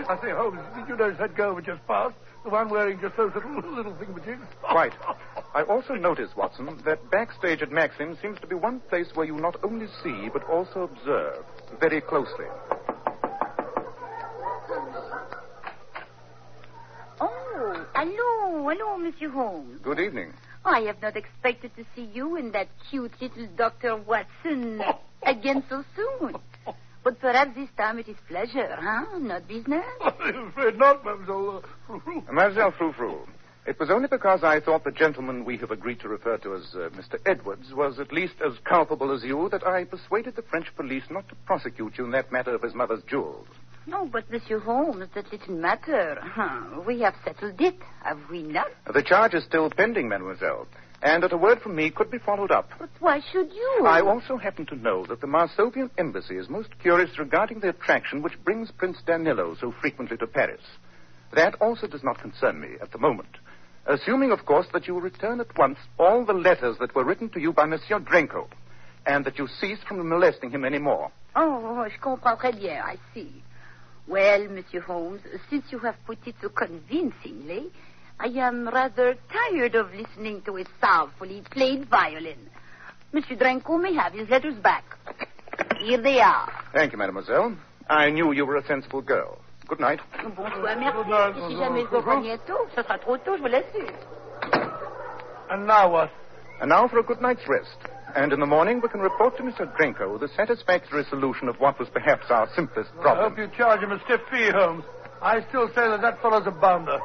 I 0.07 0.19
say, 0.21 0.29
Holmes, 0.29 0.59
did 0.75 0.87
you 0.87 0.95
notice 0.95 1.17
that 1.17 1.35
girl 1.35 1.55
we 1.55 1.63
just 1.63 1.83
passed? 1.87 2.13
The 2.43 2.51
one 2.51 2.69
wearing 2.69 2.99
just 3.01 3.17
those 3.17 3.33
little, 3.33 3.73
little 3.73 3.93
thingamajigs? 3.93 4.45
Quite. 4.61 4.93
I 5.55 5.63
also 5.63 5.95
notice, 5.95 6.29
Watson, 6.37 6.79
that 6.85 7.09
backstage 7.09 7.63
at 7.63 7.71
Maxim 7.71 8.15
seems 8.21 8.39
to 8.41 8.47
be 8.47 8.53
one 8.53 8.79
place 8.89 9.07
where 9.15 9.25
you 9.25 9.35
not 9.37 9.55
only 9.63 9.87
see, 10.03 10.29
but 10.31 10.47
also 10.47 10.83
observe 10.83 11.43
very 11.79 11.99
closely. 11.99 12.45
Oh, 17.19 17.85
hello, 17.95 18.69
hello, 18.69 18.97
Monsieur 18.99 19.29
Holmes. 19.29 19.79
Good 19.81 19.99
evening. 19.99 20.31
I 20.65 20.81
have 20.81 21.01
not 21.01 21.15
expected 21.15 21.71
to 21.77 21.85
see 21.95 22.09
you 22.13 22.35
and 22.35 22.53
that 22.53 22.67
cute 22.89 23.11
little 23.21 23.47
Dr. 23.55 23.95
Watson 23.97 24.81
again 25.25 25.63
so 25.69 25.83
soon. 25.95 26.35
But 27.03 27.19
perhaps 27.21 27.55
this 27.55 27.69
time 27.77 27.97
it 27.99 28.07
is 28.09 28.17
pleasure, 28.27 28.75
huh? 28.77 29.17
Not 29.19 29.47
business? 29.47 29.85
I'm 30.01 30.47
afraid 30.49 30.77
not, 30.77 31.03
Mademoiselle. 31.05 31.57
uh, 31.57 31.67
Frou-Frou. 31.87 32.21
Mademoiselle 32.31 32.71
Frou-Frou, 32.77 33.27
it 33.65 33.79
was 33.79 33.89
only 33.89 34.07
because 34.09 34.43
I 34.43 34.59
thought 34.59 34.83
the 34.83 34.91
gentleman 34.91 35.45
we 35.45 35.57
have 35.57 35.71
agreed 35.71 36.01
to 36.01 36.09
refer 36.09 36.37
to 36.39 36.55
as 36.55 36.75
uh, 36.75 36.89
Mr. 36.89 37.15
Edwards 37.25 37.73
was 37.73 37.99
at 37.99 38.11
least 38.11 38.35
as 38.45 38.53
culpable 38.65 39.11
as 39.13 39.23
you 39.23 39.47
that 39.49 39.65
I 39.65 39.85
persuaded 39.85 40.35
the 40.35 40.41
French 40.41 40.67
police 40.75 41.03
not 41.09 41.27
to 41.29 41.35
prosecute 41.45 41.97
you 41.97 42.05
in 42.05 42.11
that 42.11 42.31
matter 42.33 42.53
of 42.53 42.61
his 42.63 42.73
mother's 42.75 43.03
jewels. 43.03 43.47
No, 43.87 44.05
but 44.05 44.29
Monsieur 44.29 44.59
Holmes, 44.59 45.07
that 45.15 45.29
didn't 45.31 45.59
matter. 45.61 46.17
Huh. 46.21 46.81
We 46.87 47.01
have 47.01 47.15
settled 47.23 47.59
it, 47.59 47.75
have 48.03 48.19
we 48.29 48.43
not? 48.43 48.67
The 48.93 49.03
charge 49.03 49.33
is 49.33 49.43
still 49.45 49.69
pending, 49.69 50.09
mademoiselle, 50.09 50.67
and 51.01 51.23
at 51.23 51.33
a 51.33 51.37
word 51.37 51.61
from 51.61 51.75
me 51.75 51.89
could 51.89 52.11
be 52.11 52.17
followed 52.19 52.51
up. 52.51 52.69
But 52.77 52.89
why 52.99 53.21
should 53.31 53.51
you? 53.51 53.85
I 53.85 54.01
also 54.01 54.37
happen 54.37 54.65
to 54.67 54.75
know 54.75 55.05
that 55.07 55.21
the 55.21 55.27
Marsovian 55.27 55.89
embassy 55.97 56.37
is 56.37 56.49
most 56.49 56.77
curious 56.79 57.17
regarding 57.17 57.59
the 57.59 57.69
attraction 57.69 58.21
which 58.21 58.43
brings 58.43 58.71
Prince 58.71 58.97
Danilo 59.05 59.55
so 59.59 59.73
frequently 59.81 60.17
to 60.17 60.27
Paris. 60.27 60.61
That 61.33 61.55
also 61.61 61.87
does 61.87 62.03
not 62.03 62.19
concern 62.19 62.59
me 62.59 62.69
at 62.81 62.91
the 62.91 62.97
moment. 62.97 63.37
Assuming, 63.85 64.31
of 64.31 64.45
course, 64.45 64.67
that 64.73 64.87
you 64.87 64.93
will 64.93 65.01
return 65.01 65.39
at 65.39 65.57
once 65.57 65.77
all 65.97 66.25
the 66.25 66.33
letters 66.33 66.77
that 66.79 66.93
were 66.93 67.03
written 67.05 67.29
to 67.29 67.39
you 67.39 67.53
by 67.53 67.65
Monsieur 67.65 67.99
Drenko, 67.99 68.47
and 69.05 69.25
that 69.25 69.37
you 69.39 69.47
cease 69.47 69.79
from 69.87 70.07
molesting 70.07 70.51
him 70.51 70.65
any 70.65 70.79
more. 70.79 71.11
Oh, 71.35 71.85
je 71.89 71.97
comprends 71.99 72.39
très 72.39 72.51
bien. 72.51 72.81
I 72.83 72.97
see. 73.13 73.43
Well, 74.09 74.47
Monsieur 74.49 74.81
Holmes, 74.81 75.21
since 75.51 75.65
you 75.71 75.77
have 75.79 75.95
put 76.07 76.17
it 76.25 76.33
so 76.41 76.49
convincingly, 76.49 77.69
I 78.19 78.25
am 78.39 78.67
rather 78.67 79.15
tired 79.31 79.75
of 79.75 79.93
listening 79.93 80.41
to 80.47 80.57
a 80.57 80.63
sorrowfully 80.81 81.43
played 81.51 81.87
violin. 81.87 82.49
Monsieur 83.13 83.35
Drenko 83.35 83.79
may 83.79 83.93
have 83.93 84.13
his 84.13 84.27
letters 84.27 84.55
back. 84.55 84.83
Here 85.79 86.01
they 86.01 86.19
are. 86.21 86.51
Thank 86.73 86.91
you, 86.91 86.97
mademoiselle. 86.97 87.55
I 87.87 88.09
knew 88.09 88.31
you 88.31 88.47
were 88.47 88.57
a 88.57 88.65
sensible 88.65 89.03
girl. 89.03 89.37
Good 89.67 89.79
night. 89.79 89.99
Bonsoir, 90.35 90.75
merci. 90.75 91.39
Et 91.39 91.47
si 91.47 91.57
jamais 91.57 91.81
je 91.83 91.89
vous 91.89 92.01
reviens 92.01 92.37
tôt, 92.47 92.67
ce 92.75 92.81
sera 92.81 92.97
trop 92.97 93.17
tôt, 93.17 93.37
je 93.37 93.41
vous 93.41 93.47
l'assure. 93.47 93.93
And 95.51 95.67
now 95.67 95.87
what? 95.91 96.09
And 96.61 96.69
now 96.69 96.87
for 96.87 96.97
a 96.97 97.03
good 97.03 97.21
night's 97.21 97.47
rest. 97.47 97.77
And 98.15 98.33
in 98.33 98.39
the 98.39 98.45
morning, 98.45 98.81
we 98.81 98.89
can 98.89 99.01
report 99.01 99.37
to 99.37 99.43
Mr. 99.43 99.71
Drenko 99.77 100.19
the 100.19 100.27
satisfactory 100.35 101.05
solution 101.09 101.47
of 101.47 101.59
what 101.59 101.79
was 101.79 101.87
perhaps 101.89 102.25
our 102.29 102.49
simplest 102.55 102.89
I 102.99 103.01
problem. 103.01 103.25
I 103.25 103.29
hope 103.29 103.37
you 103.37 103.57
charge 103.57 103.81
him 103.81 103.91
a 103.91 103.99
stiff 104.05 104.21
fee, 104.31 104.49
Holmes. 104.51 104.83
I 105.21 105.45
still 105.49 105.67
say 105.69 105.87
that 105.87 106.01
that 106.01 106.21
fellow's 106.21 106.47
a 106.47 106.51
bounder. 106.51 106.99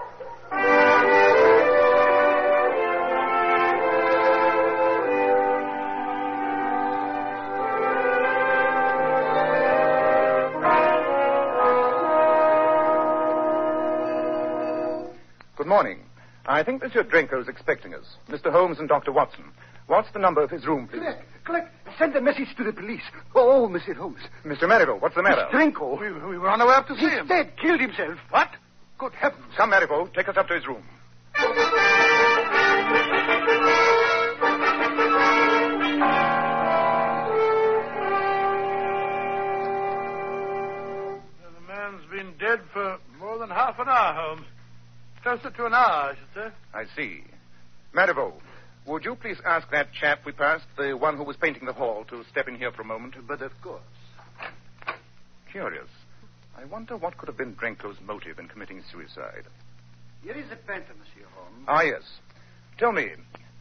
Good 15.56 15.66
morning. 15.66 16.00
I 16.46 16.62
think 16.62 16.82
Monsieur 16.82 17.02
Drenko 17.04 17.40
is 17.40 17.48
expecting 17.48 17.94
us. 17.94 18.04
Mr. 18.28 18.52
Holmes 18.52 18.78
and 18.78 18.88
Dr. 18.88 19.12
Watson. 19.12 19.44
What's 19.86 20.10
the 20.12 20.18
number 20.18 20.42
of 20.42 20.50
his 20.50 20.66
room, 20.66 20.88
please? 20.88 21.00
Click, 21.00 21.18
click. 21.44 21.64
send 21.98 22.16
a 22.16 22.20
message 22.20 22.48
to 22.56 22.64
the 22.64 22.72
police. 22.72 23.02
Oh, 23.34 23.64
oh 23.64 23.68
Monsieur 23.68 23.94
Holmes. 23.94 24.20
Mr. 24.44 24.66
Merrill, 24.66 24.98
what's 24.98 25.14
the 25.14 25.22
matter? 25.22 25.46
Drenko. 25.52 26.00
We, 26.00 26.10
we 26.30 26.38
were 26.38 26.48
on 26.48 26.60
our 26.60 26.68
way 26.68 26.74
up 26.74 26.86
to 26.88 26.94
see 26.94 27.02
him. 27.02 27.10
He's 27.10 27.18
him. 27.20 27.26
dead. 27.28 27.52
Killed 27.60 27.80
himself. 27.80 28.18
What? 28.30 28.48
Good 28.98 29.12
heavens. 29.12 29.44
Come, 29.56 29.70
Merrill, 29.70 30.08
take 30.14 30.28
us 30.28 30.36
up 30.36 30.48
to 30.48 30.54
his 30.54 30.66
room. 30.66 30.84
The 41.42 41.60
man's 41.68 42.02
been 42.10 42.32
dead 42.38 42.60
for 42.72 42.98
more 43.18 43.38
than 43.38 43.50
half 43.50 43.78
an 43.78 43.88
hour, 43.88 44.14
Holmes. 44.14 44.46
Closer 45.22 45.50
to 45.50 45.66
an 45.66 45.74
hour, 45.74 46.12
I 46.12 46.14
should 46.14 46.34
say. 46.34 46.54
I 46.74 46.84
see. 46.96 47.24
Marivaux, 47.94 48.32
would 48.86 49.04
you 49.04 49.14
please 49.14 49.38
ask 49.44 49.70
that 49.70 49.92
chap 49.92 50.20
we 50.24 50.32
passed, 50.32 50.64
the 50.76 50.96
one 50.96 51.16
who 51.16 51.24
was 51.24 51.36
painting 51.36 51.66
the 51.66 51.72
hall, 51.72 52.04
to 52.10 52.24
step 52.30 52.48
in 52.48 52.56
here 52.56 52.70
for 52.70 52.82
a 52.82 52.84
moment? 52.84 53.14
But 53.26 53.42
of 53.42 53.52
course. 53.62 53.82
Curious. 55.50 55.88
I 56.56 56.64
wonder 56.64 56.96
what 56.96 57.16
could 57.16 57.28
have 57.28 57.36
been 57.36 57.54
Drenko's 57.54 57.98
motive 58.04 58.38
in 58.38 58.48
committing 58.48 58.82
suicide. 58.92 59.44
Here 60.22 60.34
is 60.34 60.48
the 60.48 60.56
painter, 60.56 60.94
Monsieur 60.98 61.28
Holmes. 61.34 61.64
Ah, 61.68 61.82
yes. 61.82 62.02
Tell 62.78 62.92
me, 62.92 63.10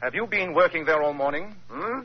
have 0.02 0.16
you 0.16 0.28
been 0.28 0.54
working 0.54 0.86
there 0.86 1.02
all 1.02 1.14
morning? 1.14 1.56
Huh? 1.70 2.02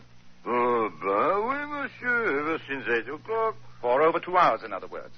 Oh, 0.46 0.88
ben 1.00 1.48
oui, 1.48 1.66
monsieur, 1.66 2.40
ever 2.40 2.58
since 2.68 2.84
eight 2.88 3.08
o'clock. 3.12 3.56
For 3.80 4.02
over 4.02 4.18
two 4.18 4.36
hours, 4.36 4.62
in 4.64 4.72
other 4.72 4.86
words. 4.86 5.14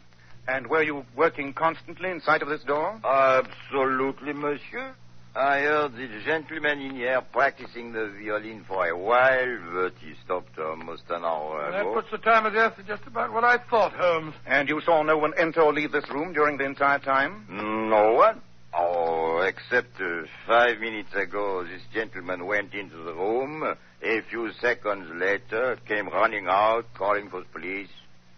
And 0.49 0.67
were 0.67 0.83
you 0.83 1.05
working 1.17 1.53
constantly 1.53 2.11
in 2.11 2.21
sight 2.21 2.43
of 2.43 2.49
this 2.49 2.63
door? 2.63 3.01
Absolutely, 3.05 4.33
monsieur. 4.33 4.95
I 5.35 5.61
heard 5.61 5.93
the 5.93 6.09
gentleman 6.25 6.81
in 6.81 6.97
here 6.97 7.21
practicing 7.33 7.93
the 7.93 8.13
violin 8.21 8.65
for 8.67 8.89
a 8.89 8.97
while, 8.97 9.59
but 9.73 9.93
he 10.01 10.15
stopped 10.25 10.59
almost 10.59 11.05
an 11.09 11.25
hour 11.25 11.69
ago. 11.69 11.77
That 11.77 11.95
puts 11.95 12.11
the 12.11 12.19
time 12.19 12.47
of 12.47 12.53
death 12.53 12.75
to 12.77 12.83
just 12.83 13.07
about 13.07 13.33
what 13.33 13.45
I 13.45 13.59
thought, 13.59 13.93
Holmes. 13.93 14.35
And 14.45 14.69
you 14.69 14.81
saw 14.81 15.05
no 15.05 15.17
one 15.19 15.33
enter 15.39 15.61
or 15.63 15.73
leave 15.73 15.93
this 15.93 16.11
room 16.11 16.33
during 16.33 16.59
the 16.59 16.65
entire 16.65 16.99
time? 16.99 17.47
No 17.49 18.15
one? 18.15 18.43
Oh, 18.75 19.41
except 19.47 20.01
uh, 20.01 20.23
five 20.49 20.81
minutes 20.81 21.15
ago, 21.15 21.63
this 21.63 21.83
gentleman 21.95 22.47
went 22.47 22.75
into 22.75 22.97
the 22.97 23.15
room. 23.15 23.77
A 24.03 24.23
few 24.23 24.51
seconds 24.61 25.11
later, 25.15 25.79
came 25.87 26.09
running 26.09 26.47
out, 26.49 26.87
calling 26.95 27.31
for 27.31 27.41
the 27.41 27.49
police. 27.49 27.89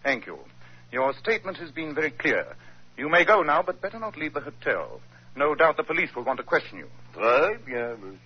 Thank 0.03 0.27
you. 0.27 0.39
Your 0.91 1.15
statement 1.15 1.57
has 1.57 1.71
been 1.71 1.95
very 1.95 2.11
clear. 2.11 2.55
You 2.99 3.09
may 3.09 3.25
go 3.25 3.43
now, 3.43 3.63
but 3.63 3.81
better 3.81 3.99
not 3.99 4.19
leave 4.19 4.35
the 4.35 4.41
hotel. 4.41 5.01
No 5.37 5.55
doubt 5.55 5.77
the 5.77 5.83
police 5.83 6.11
will 6.15 6.25
want 6.25 6.39
to 6.39 6.45
question 6.45 6.79
you. 6.79 6.89
Très 7.15 7.65
bien, 7.65 7.97
monsieur. 8.01 8.19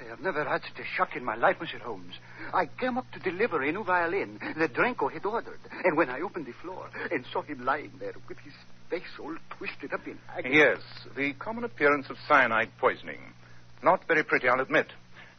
I 0.00 0.08
have 0.08 0.20
never 0.20 0.44
had 0.44 0.62
such 0.62 0.78
a 0.80 0.96
shock 0.96 1.16
in 1.16 1.24
my 1.24 1.36
life, 1.36 1.56
Monsieur 1.60 1.78
Holmes. 1.78 2.14
I 2.52 2.66
came 2.66 2.98
up 2.98 3.10
to 3.12 3.18
deliver 3.20 3.62
a 3.62 3.70
new 3.70 3.84
violin 3.84 4.38
that 4.58 4.74
Drenko 4.74 5.10
had 5.12 5.24
ordered. 5.24 5.60
And 5.84 5.96
when 5.96 6.10
I 6.10 6.20
opened 6.20 6.46
the 6.46 6.52
floor 6.52 6.90
and 7.10 7.24
saw 7.32 7.42
him 7.42 7.64
lying 7.64 7.92
there 7.98 8.12
with 8.28 8.38
his 8.38 8.52
face 8.90 9.02
all 9.20 9.34
twisted 9.56 9.92
up 9.94 10.06
in 10.06 10.18
agony. 10.36 10.56
Yes, 10.56 10.78
the 11.16 11.32
common 11.34 11.64
appearance 11.64 12.10
of 12.10 12.16
cyanide 12.28 12.70
poisoning. 12.78 13.20
Not 13.82 14.06
very 14.08 14.24
pretty, 14.24 14.48
I'll 14.48 14.60
admit. 14.60 14.88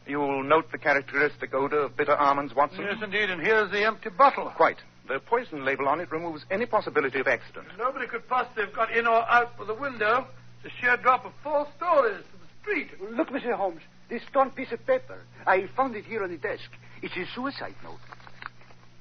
You'll 0.06 0.42
note 0.42 0.72
the 0.72 0.78
characteristic 0.78 1.54
odor 1.54 1.80
of 1.84 1.96
bitter 1.96 2.16
almonds, 2.16 2.54
Watson? 2.54 2.84
Yes, 2.84 2.96
indeed, 3.02 3.30
and 3.30 3.40
here's 3.40 3.70
the 3.70 3.84
empty 3.84 4.10
bottle. 4.10 4.50
Quite. 4.56 4.78
The 5.06 5.18
poison 5.18 5.64
label 5.64 5.88
on 5.88 6.00
it 6.00 6.10
removes 6.10 6.44
any 6.50 6.64
possibility 6.66 7.20
of 7.20 7.28
accident. 7.28 7.66
Nobody 7.78 8.06
could 8.06 8.26
possibly 8.26 8.64
have 8.64 8.74
got 8.74 8.90
in 8.96 9.06
or 9.06 9.22
out 9.30 9.56
for 9.56 9.66
the 9.66 9.74
window. 9.74 10.26
It's 10.64 10.74
a 10.74 10.80
sheer 10.80 10.96
drop 10.96 11.26
of 11.26 11.32
four 11.42 11.66
stories 11.76 12.22
to 12.22 12.38
the 12.38 12.46
street. 12.62 12.88
Look, 13.14 13.28
Mr. 13.28 13.54
Holmes, 13.54 13.82
this 14.08 14.22
torn 14.32 14.50
piece 14.50 14.72
of 14.72 14.84
paper. 14.86 15.20
I 15.46 15.66
found 15.76 15.94
it 15.94 16.06
here 16.06 16.22
on 16.22 16.30
the 16.30 16.38
desk. 16.38 16.70
It's 17.02 17.14
a 17.16 17.26
suicide 17.34 17.74
note. 17.82 17.98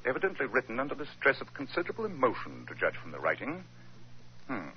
Evidently 0.05 0.45
written 0.45 0.79
under 0.81 0.95
the 0.95 1.07
stress 1.17 1.39
of 1.39 1.53
considerable 1.53 2.03
emotion, 2.05 2.65
to 2.67 2.75
judge 2.75 2.95
from 3.01 3.12
the 3.12 3.19
writing. 3.19 3.63
Hmm. 4.48 4.69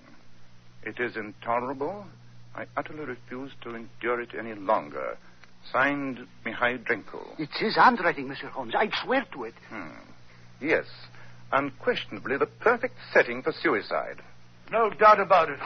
It 0.84 1.00
is 1.00 1.16
intolerable. 1.16 2.06
I 2.54 2.66
utterly 2.76 3.04
refuse 3.04 3.50
to 3.62 3.74
endure 3.74 4.20
it 4.20 4.30
any 4.38 4.54
longer. 4.54 5.18
Signed, 5.72 6.20
Mihai 6.44 6.78
Drenko. 6.84 7.34
It's 7.38 7.58
his 7.58 7.74
handwriting, 7.74 8.28
Mr. 8.28 8.48
Holmes. 8.48 8.74
I 8.76 8.88
swear 9.04 9.26
to 9.32 9.44
it. 9.44 9.54
Hmm. 9.68 9.88
Yes. 10.60 10.84
Unquestionably 11.52 12.36
the 12.36 12.46
perfect 12.46 12.96
setting 13.12 13.42
for 13.42 13.52
suicide. 13.52 14.20
No 14.70 14.90
doubt 14.90 15.20
about 15.20 15.48
it. 15.48 15.58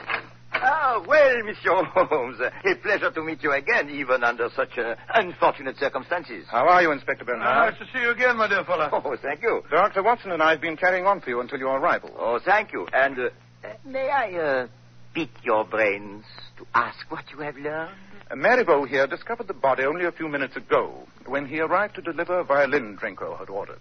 Ah, 0.53 1.03
well, 1.07 1.43
Monsieur 1.43 1.83
Holmes, 1.85 2.37
a 2.39 2.75
pleasure 2.83 3.09
to 3.11 3.23
meet 3.23 3.41
you 3.41 3.51
again, 3.51 3.89
even 3.89 4.23
under 4.23 4.49
such 4.55 4.77
uh, 4.77 4.95
unfortunate 5.15 5.77
circumstances. 5.77 6.45
How 6.51 6.67
are 6.67 6.81
you, 6.81 6.91
Inspector 6.91 7.23
Bernard? 7.25 7.73
Nice 7.73 7.79
to 7.79 7.85
see 7.93 8.03
you 8.03 8.11
again, 8.11 8.37
my 8.37 8.47
dear 8.47 8.63
fellow. 8.65 8.89
Oh, 8.91 9.15
thank 9.21 9.41
you. 9.41 9.63
Dr. 9.71 10.03
Watson 10.03 10.31
and 10.31 10.43
I 10.43 10.51
have 10.51 10.61
been 10.61 10.77
carrying 10.77 11.07
on 11.07 11.21
for 11.21 11.29
you 11.29 11.39
until 11.39 11.57
your 11.57 11.79
arrival. 11.79 12.11
Oh, 12.17 12.39
thank 12.43 12.73
you. 12.73 12.85
And 12.93 13.17
uh, 13.17 13.29
uh, 13.63 13.69
may 13.85 14.09
I 14.09 14.33
uh, 14.33 14.67
pick 15.15 15.29
your 15.43 15.63
brains 15.65 16.25
to 16.57 16.65
ask 16.75 17.09
what 17.09 17.23
you 17.31 17.39
have 17.39 17.55
learned? 17.55 17.95
Uh, 18.29 18.35
Marivaux 18.35 18.85
here 18.87 19.07
discovered 19.07 19.47
the 19.47 19.53
body 19.53 19.83
only 19.83 20.05
a 20.05 20.11
few 20.11 20.27
minutes 20.27 20.55
ago 20.57 21.07
when 21.25 21.47
he 21.47 21.59
arrived 21.59 21.95
to 21.95 22.01
deliver 22.01 22.39
a 22.39 22.43
violin 22.43 22.97
Drenko 23.01 23.39
had 23.39 23.49
ordered. 23.49 23.79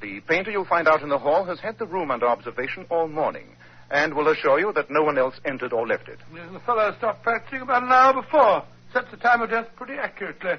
The 0.00 0.20
painter 0.20 0.50
you'll 0.50 0.64
find 0.64 0.86
out 0.86 1.02
in 1.02 1.08
the 1.08 1.18
hall 1.18 1.44
has 1.44 1.58
had 1.60 1.78
the 1.78 1.86
room 1.86 2.10
under 2.10 2.26
observation 2.26 2.86
all 2.90 3.08
morning 3.08 3.56
and 3.90 4.14
will 4.14 4.28
assure 4.28 4.60
you 4.60 4.72
that 4.74 4.90
no 4.90 5.02
one 5.02 5.18
else 5.18 5.34
entered 5.44 5.72
or 5.72 5.86
left 5.86 6.08
it. 6.08 6.18
The 6.32 6.60
fellow 6.60 6.94
stopped 6.98 7.22
practicing 7.22 7.62
about 7.62 7.82
an 7.82 7.90
hour 7.90 8.22
before. 8.22 8.64
Sets 8.92 9.10
the 9.10 9.16
time 9.16 9.42
of 9.42 9.50
death 9.50 9.66
pretty 9.76 9.94
accurately. 9.94 10.54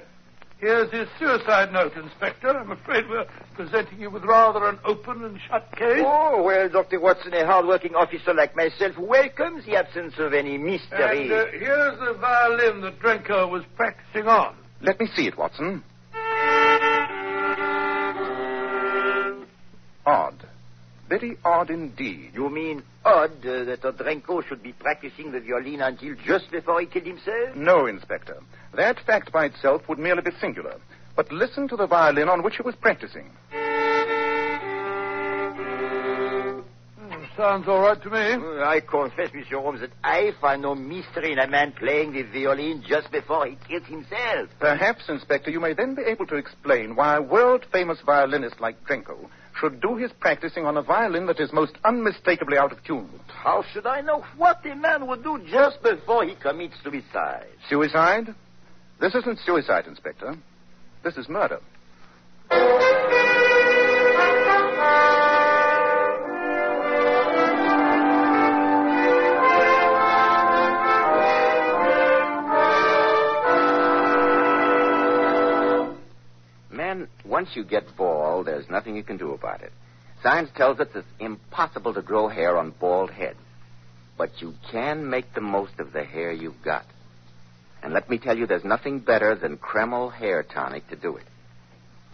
Here's 0.58 0.92
his 0.92 1.08
suicide 1.18 1.72
note, 1.72 1.92
Inspector. 1.96 2.46
I'm 2.46 2.70
afraid 2.70 3.08
we're 3.08 3.24
presenting 3.54 3.98
you 3.98 4.10
with 4.10 4.24
rather 4.24 4.68
an 4.68 4.78
open 4.84 5.24
and 5.24 5.38
shut 5.48 5.72
case. 5.74 6.02
Oh, 6.04 6.42
well, 6.42 6.68
Dr. 6.68 7.00
Watson, 7.00 7.32
a 7.32 7.46
hard-working 7.46 7.94
officer 7.94 8.34
like 8.34 8.54
myself 8.54 8.98
welcomes 8.98 9.64
the 9.64 9.76
absence 9.76 10.14
of 10.18 10.34
any 10.34 10.58
mystery. 10.58 11.22
And 11.22 11.32
uh, 11.32 11.46
here's 11.46 11.98
the 12.00 12.12
violin 12.20 12.82
that 12.82 12.98
Drenko 13.00 13.50
was 13.50 13.64
practicing 13.74 14.28
on. 14.28 14.54
Let 14.82 15.00
me 15.00 15.06
see 15.14 15.26
it, 15.26 15.38
Watson. 15.38 15.82
Very 21.10 21.36
odd 21.44 21.70
indeed. 21.70 22.30
You 22.34 22.48
mean 22.48 22.84
odd 23.04 23.44
uh, 23.44 23.64
that 23.64 23.82
Odrenko 23.82 24.46
should 24.46 24.62
be 24.62 24.72
practicing 24.72 25.32
the 25.32 25.40
violin 25.40 25.80
until 25.80 26.14
just 26.24 26.48
before 26.52 26.80
he 26.80 26.86
killed 26.86 27.06
himself? 27.06 27.56
No, 27.56 27.86
Inspector. 27.86 28.36
That 28.76 29.00
fact 29.04 29.32
by 29.32 29.46
itself 29.46 29.88
would 29.88 29.98
merely 29.98 30.22
be 30.22 30.30
singular. 30.40 30.76
But 31.16 31.32
listen 31.32 31.66
to 31.68 31.76
the 31.76 31.88
violin 31.88 32.28
on 32.28 32.44
which 32.44 32.54
he 32.56 32.62
was 32.62 32.76
practicing. 32.76 33.28
Hmm, 36.96 37.24
sounds 37.36 37.66
all 37.66 37.80
right 37.80 38.00
to 38.00 38.08
me. 38.08 38.62
I 38.62 38.78
confess, 38.78 39.34
Monsieur 39.34 39.58
Holmes, 39.58 39.80
that 39.80 39.90
I 40.04 40.30
find 40.40 40.62
no 40.62 40.76
mystery 40.76 41.32
in 41.32 41.40
a 41.40 41.48
man 41.48 41.72
playing 41.72 42.12
the 42.12 42.22
violin 42.22 42.84
just 42.86 43.10
before 43.10 43.46
he 43.46 43.58
kills 43.68 43.86
himself. 43.86 44.48
Perhaps, 44.60 45.08
Inspector, 45.08 45.50
you 45.50 45.58
may 45.58 45.72
then 45.72 45.96
be 45.96 46.02
able 46.02 46.26
to 46.28 46.36
explain 46.36 46.94
why 46.94 47.16
a 47.16 47.22
world 47.22 47.66
famous 47.72 47.98
violinist 48.06 48.60
like 48.60 48.84
Drenko 48.84 49.28
should 49.60 49.80
do 49.80 49.96
his 49.96 50.10
practicing 50.18 50.64
on 50.64 50.76
a 50.76 50.82
violin 50.82 51.26
that 51.26 51.38
is 51.38 51.52
most 51.52 51.72
unmistakably 51.84 52.56
out 52.56 52.72
of 52.72 52.82
tune. 52.84 53.08
How 53.28 53.62
should 53.72 53.86
I 53.86 54.00
know 54.00 54.24
what 54.36 54.64
a 54.64 54.74
man 54.74 55.06
would 55.06 55.22
do 55.22 55.40
just 55.50 55.82
before 55.82 56.24
he 56.24 56.34
commits 56.34 56.74
suicide? 56.82 57.46
Suicide? 57.68 58.34
This 59.00 59.14
isn't 59.14 59.38
suicide, 59.44 59.86
Inspector. 59.86 60.34
This 61.04 61.16
is 61.16 61.28
murder. 61.28 61.60
Once 77.40 77.56
you 77.56 77.64
get 77.64 77.96
bald, 77.96 78.46
there's 78.46 78.68
nothing 78.68 78.94
you 78.94 79.02
can 79.02 79.16
do 79.16 79.32
about 79.32 79.62
it. 79.62 79.72
Science 80.22 80.50
tells 80.56 80.78
us 80.78 80.88
it's 80.94 81.06
impossible 81.18 81.94
to 81.94 82.02
grow 82.02 82.28
hair 82.28 82.58
on 82.58 82.74
bald 82.78 83.10
heads. 83.10 83.38
But 84.18 84.42
you 84.42 84.52
can 84.70 85.08
make 85.08 85.32
the 85.32 85.40
most 85.40 85.72
of 85.78 85.94
the 85.94 86.04
hair 86.04 86.32
you've 86.32 86.62
got. 86.62 86.84
And 87.82 87.94
let 87.94 88.10
me 88.10 88.18
tell 88.18 88.36
you, 88.36 88.46
there's 88.46 88.62
nothing 88.62 88.98
better 88.98 89.34
than 89.34 89.56
Kreml 89.56 90.12
Hair 90.12 90.42
Tonic 90.52 90.86
to 90.90 90.96
do 90.96 91.16
it. 91.16 91.24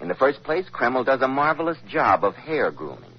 In 0.00 0.06
the 0.06 0.14
first 0.14 0.44
place, 0.44 0.66
Kreml 0.72 1.04
does 1.04 1.22
a 1.22 1.26
marvelous 1.26 1.78
job 1.88 2.22
of 2.22 2.36
hair 2.36 2.70
grooming. 2.70 3.10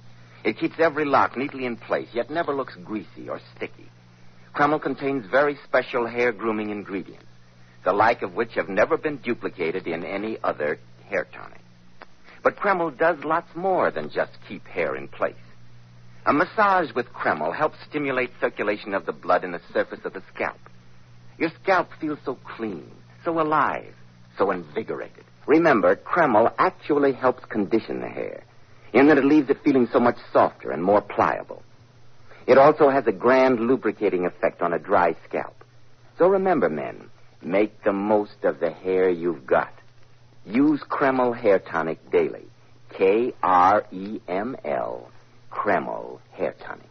It 0.44 0.56
keeps 0.56 0.76
every 0.78 1.04
lock 1.04 1.36
neatly 1.36 1.66
in 1.66 1.76
place, 1.76 2.08
yet 2.14 2.30
never 2.30 2.54
looks 2.54 2.74
greasy 2.86 3.28
or 3.28 3.38
sticky. 3.54 3.90
Kreml 4.56 4.80
contains 4.80 5.26
very 5.30 5.58
special 5.64 6.06
hair 6.06 6.32
grooming 6.32 6.70
ingredients, 6.70 7.26
the 7.84 7.92
like 7.92 8.22
of 8.22 8.32
which 8.32 8.54
have 8.54 8.70
never 8.70 8.96
been 8.96 9.18
duplicated 9.18 9.86
in 9.86 10.06
any 10.06 10.38
other 10.42 10.78
hair 11.10 11.26
tonic. 11.34 11.60
But 12.42 12.56
Kreml 12.56 12.96
does 12.96 13.18
lots 13.24 13.54
more 13.54 13.90
than 13.90 14.10
just 14.10 14.32
keep 14.46 14.66
hair 14.66 14.96
in 14.96 15.08
place. 15.08 15.34
A 16.26 16.32
massage 16.32 16.92
with 16.94 17.12
Kreml 17.12 17.56
helps 17.56 17.78
stimulate 17.88 18.30
circulation 18.40 18.94
of 18.94 19.06
the 19.06 19.12
blood 19.12 19.44
in 19.44 19.52
the 19.52 19.60
surface 19.72 20.00
of 20.04 20.12
the 20.12 20.22
scalp. 20.34 20.58
Your 21.38 21.50
scalp 21.62 21.88
feels 22.00 22.18
so 22.24 22.36
clean, 22.56 22.90
so 23.24 23.40
alive, 23.40 23.94
so 24.36 24.50
invigorated. 24.50 25.24
Remember, 25.46 25.96
Kreml 25.96 26.52
actually 26.58 27.12
helps 27.12 27.44
condition 27.46 28.00
the 28.00 28.08
hair, 28.08 28.44
in 28.92 29.06
that 29.06 29.18
it 29.18 29.24
leaves 29.24 29.48
it 29.48 29.62
feeling 29.64 29.88
so 29.90 30.00
much 30.00 30.18
softer 30.32 30.70
and 30.70 30.82
more 30.82 31.00
pliable. 31.00 31.62
It 32.46 32.58
also 32.58 32.90
has 32.90 33.06
a 33.06 33.12
grand 33.12 33.60
lubricating 33.60 34.26
effect 34.26 34.62
on 34.62 34.72
a 34.72 34.78
dry 34.78 35.16
scalp. 35.28 35.64
So 36.18 36.28
remember, 36.28 36.68
men, 36.68 37.10
make 37.42 37.84
the 37.84 37.92
most 37.92 38.42
of 38.42 38.60
the 38.60 38.70
hair 38.70 39.08
you've 39.08 39.46
got. 39.46 39.72
Use 40.48 40.80
Kreml 40.80 41.36
Hair 41.36 41.58
Tonic 41.60 42.10
daily. 42.10 42.46
K 42.90 43.34
R 43.42 43.84
E 43.92 44.18
M 44.26 44.56
L. 44.64 45.10
Kreml 45.52 46.20
Hair 46.32 46.54
Tonic. 46.64 46.88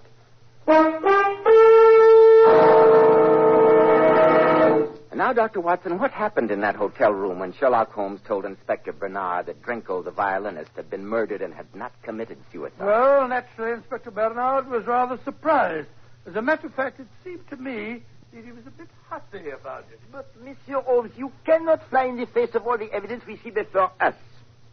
And 5.09 5.17
now, 5.17 5.33
Dr. 5.33 5.59
Watson, 5.59 5.97
what 5.97 6.11
happened 6.11 6.51
in 6.51 6.61
that 6.61 6.75
hotel 6.75 7.11
room 7.11 7.39
when 7.39 7.51
Sherlock 7.51 7.91
Holmes 7.91 8.21
told 8.27 8.45
Inspector 8.45 8.93
Bernard 8.93 9.47
that 9.47 9.63
Drinko, 9.63 10.03
the 10.03 10.11
violinist, 10.11 10.69
had 10.75 10.91
been 10.91 11.07
murdered 11.07 11.41
and 11.41 11.51
had 11.51 11.65
not 11.73 11.91
committed 12.03 12.37
suicide? 12.51 12.77
Well, 12.79 13.27
naturally, 13.27 13.71
Inspector 13.71 14.11
Bernard 14.11 14.69
was 14.69 14.85
rather 14.85 15.17
surprised. 15.23 15.87
As 16.27 16.35
a 16.35 16.41
matter 16.43 16.67
of 16.67 16.75
fact, 16.75 16.99
it 16.99 17.07
seemed 17.23 17.49
to 17.49 17.57
me 17.57 18.03
he 18.33 18.51
was 18.51 18.65
a 18.67 18.71
bit 18.71 18.87
hussy 19.09 19.49
about 19.49 19.85
it. 19.91 19.99
But, 20.11 20.29
Monsieur 20.43 20.81
Holmes, 20.81 21.11
you 21.17 21.31
cannot 21.45 21.87
fly 21.89 22.05
in 22.05 22.17
the 22.17 22.25
face 22.27 22.53
of 22.55 22.67
all 22.67 22.77
the 22.77 22.91
evidence 22.91 23.25
we 23.25 23.37
see 23.37 23.49
before 23.49 23.91
us. 23.99 24.15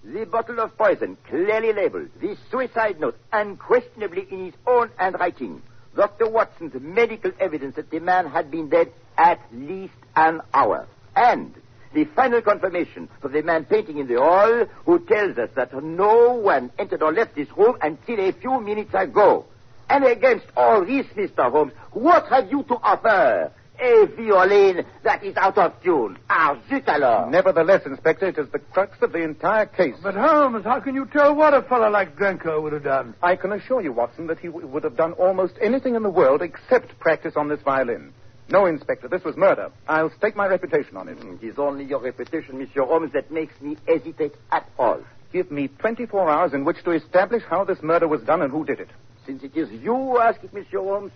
The 0.04 0.26
bottle 0.26 0.61
of 0.61 0.76
poison, 0.76 1.16
clearly 1.28 1.73
labeled. 1.73 2.11
The 2.20 2.37
suicide 2.50 3.00
note, 3.00 3.18
unquestionably 3.32 4.26
in 4.30 4.46
his 4.46 4.54
own 4.66 4.90
handwriting. 4.96 5.62
Dr. 5.96 6.28
Watson's 6.28 6.75
medical 6.80 7.32
evidence 7.40 7.76
that 7.76 7.90
the 7.90 8.00
man 8.00 8.26
had 8.26 8.50
been 8.50 8.68
dead 8.68 8.92
at 9.16 9.40
least 9.52 9.94
an 10.16 10.42
hour. 10.52 10.87
And 11.16 11.54
the 11.94 12.04
final 12.04 12.42
confirmation 12.42 13.08
of 13.23 13.32
the 13.32 13.42
man 13.42 13.64
painting 13.64 13.99
in 13.99 14.08
the 14.08 14.18
hall 14.18 14.66
who 14.84 14.99
tells 15.06 15.38
us 15.38 15.50
that 15.54 15.73
no 15.82 16.34
one 16.34 16.70
entered 16.78 17.02
or 17.02 17.12
left 17.12 17.37
this 17.37 17.49
room 17.56 17.78
until 17.80 18.20
a 18.20 18.32
few 18.32 18.61
minutes 18.61 18.92
ago. 18.92 19.46
And 19.88 20.05
against 20.05 20.47
all 20.57 20.85
this, 20.85 21.07
Mr. 21.17 21.50
Holmes, 21.50 21.73
what 21.93 22.26
have 22.29 22.50
you 22.50 22.62
to 22.64 22.75
offer? 22.76 23.53
A 23.81 24.07
violin 24.17 24.87
that 25.03 25.25
is 25.25 25.37
out 25.37 25.59
of 25.59 25.73
tune. 25.83 26.17
Ah, 26.31 26.57
zut 26.71 26.88
alors. 26.88 27.29
Nevertheless, 27.31 27.83
Inspector, 27.85 28.25
it 28.26 28.38
is 28.38 28.49
the 28.50 28.61
crux 28.61 28.97
of 29.03 29.11
the 29.12 29.19
entire 29.19 29.67
case. 29.67 29.97
But 30.00 30.14
Holmes, 30.14 30.64
how 30.64 30.79
can 30.79 30.95
you 30.95 31.07
tell 31.07 31.35
what 31.35 31.55
a 31.55 31.62
fellow 31.62 31.91
like 31.91 32.14
Drenko 32.17 32.62
would 32.62 32.73
have 32.73 32.85
done? 32.85 33.14
I 33.21 33.35
can 33.35 33.50
assure 33.53 33.81
you, 33.83 33.93
Watson, 33.93 34.29
that 34.29 34.38
he 34.38 34.47
w- 34.47 34.67
would 34.69 34.85
have 34.85 34.97
done 34.97 35.12
almost 35.14 35.55
anything 35.61 35.97
in 35.97 36.05
the 36.05 36.11
world 36.11 36.41
except 36.41 36.97
practice 37.00 37.35
on 37.37 37.49
this 37.49 37.61
violin. 37.62 38.12
No, 38.49 38.67
Inspector, 38.67 39.09
this 39.09 39.25
was 39.25 39.37
murder. 39.37 39.71
I'll 39.88 40.11
stake 40.19 40.37
my 40.37 40.47
reputation 40.47 40.97
on 40.97 41.09
it. 41.09 41.19
It 41.21 41.45
is 41.45 41.59
only 41.59 41.85
your 41.85 41.99
reputation, 42.00 42.59
Monsieur 42.59 42.85
Holmes, 42.85 43.12
that 43.12 43.33
makes 43.33 43.61
me 43.61 43.76
hesitate 43.88 44.35
at 44.53 44.69
all. 44.79 45.00
Give 45.33 45.50
me 45.50 45.67
24 45.67 46.31
hours 46.31 46.53
in 46.55 46.64
which 46.64 46.85
to 46.85 46.93
establish 46.93 47.43
how 47.50 47.64
this 47.64 47.83
murder 47.83 48.07
was 48.07 48.23
done 48.23 48.41
and 48.41 48.53
who 48.53 48.64
did 48.64 48.79
it. 48.79 48.88
Since 49.26 49.43
it 49.43 49.57
is 49.57 49.71
you 49.71 49.95
who 49.95 50.19
ask 50.19 50.43
it, 50.45 50.52
Monsieur 50.52 50.81
Holmes, 50.81 51.12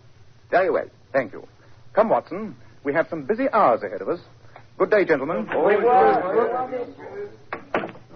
very 0.50 0.70
well. 0.70 0.88
Thank 1.12 1.32
you. 1.32 1.46
Come, 1.92 2.08
Watson. 2.08 2.56
We 2.84 2.94
have 2.94 3.08
some 3.10 3.24
busy 3.24 3.48
hours 3.50 3.82
ahead 3.82 4.00
of 4.00 4.08
us. 4.08 4.20
Good 4.78 4.90
day, 4.90 5.04
gentlemen. 5.04 5.46